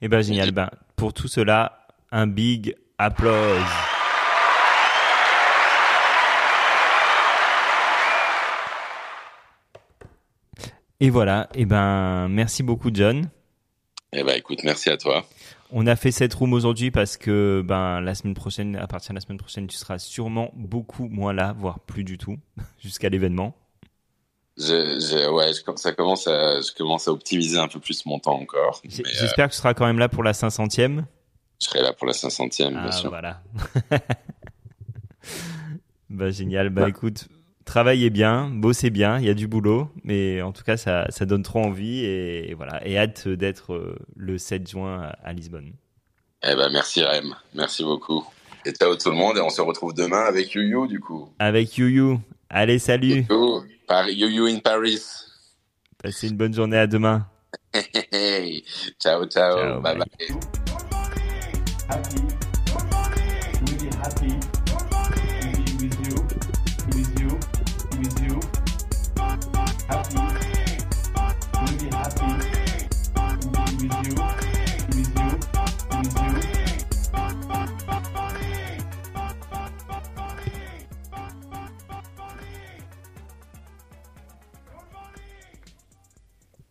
[0.02, 0.52] et ben génial.
[0.52, 3.60] Ben pour tout cela, un big applause.
[11.00, 13.28] Et voilà, et ben merci beaucoup John.
[14.12, 15.24] Eh ben écoute, merci à toi.
[15.72, 19.16] On a fait cette room aujourd'hui parce que ben la semaine prochaine, à partir de
[19.16, 22.36] la semaine prochaine, tu seras sûrement beaucoup moins là, voire plus du tout,
[22.78, 23.56] jusqu'à l'événement.
[24.58, 28.18] Je, je, ouais, je, ça commence à, je commence à optimiser un peu plus mon
[28.18, 28.80] temps encore.
[28.84, 29.48] J'espère euh...
[29.48, 31.04] que tu seras quand même là pour la 500e.
[31.62, 33.08] Je serai là pour la 500e, ah, bien sûr.
[33.08, 33.40] Voilà.
[36.10, 36.70] bah génial.
[36.70, 36.90] Bah ouais.
[36.90, 37.28] écoute,
[37.64, 41.24] travaillez bien, bossez bien, il y a du boulot, mais en tout cas ça, ça
[41.24, 45.72] donne trop envie et, et voilà et hâte d'être le 7 juin à, à Lisbonne.
[46.42, 48.26] Eh ben merci Rem, merci beaucoup.
[48.64, 51.32] Et ciao tout le monde et on se retrouve demain avec YuYu du coup.
[51.38, 52.18] Avec YuYu.
[52.50, 53.24] Allez salut.
[53.86, 55.00] Paris, YuYu in Paris.
[56.02, 57.28] Passez une bonne journée à demain.
[58.98, 60.08] ciao, ciao ciao bye bye.
[60.28, 60.61] bye.
[61.92, 62.22] Happy,
[63.66, 64.51] really happy.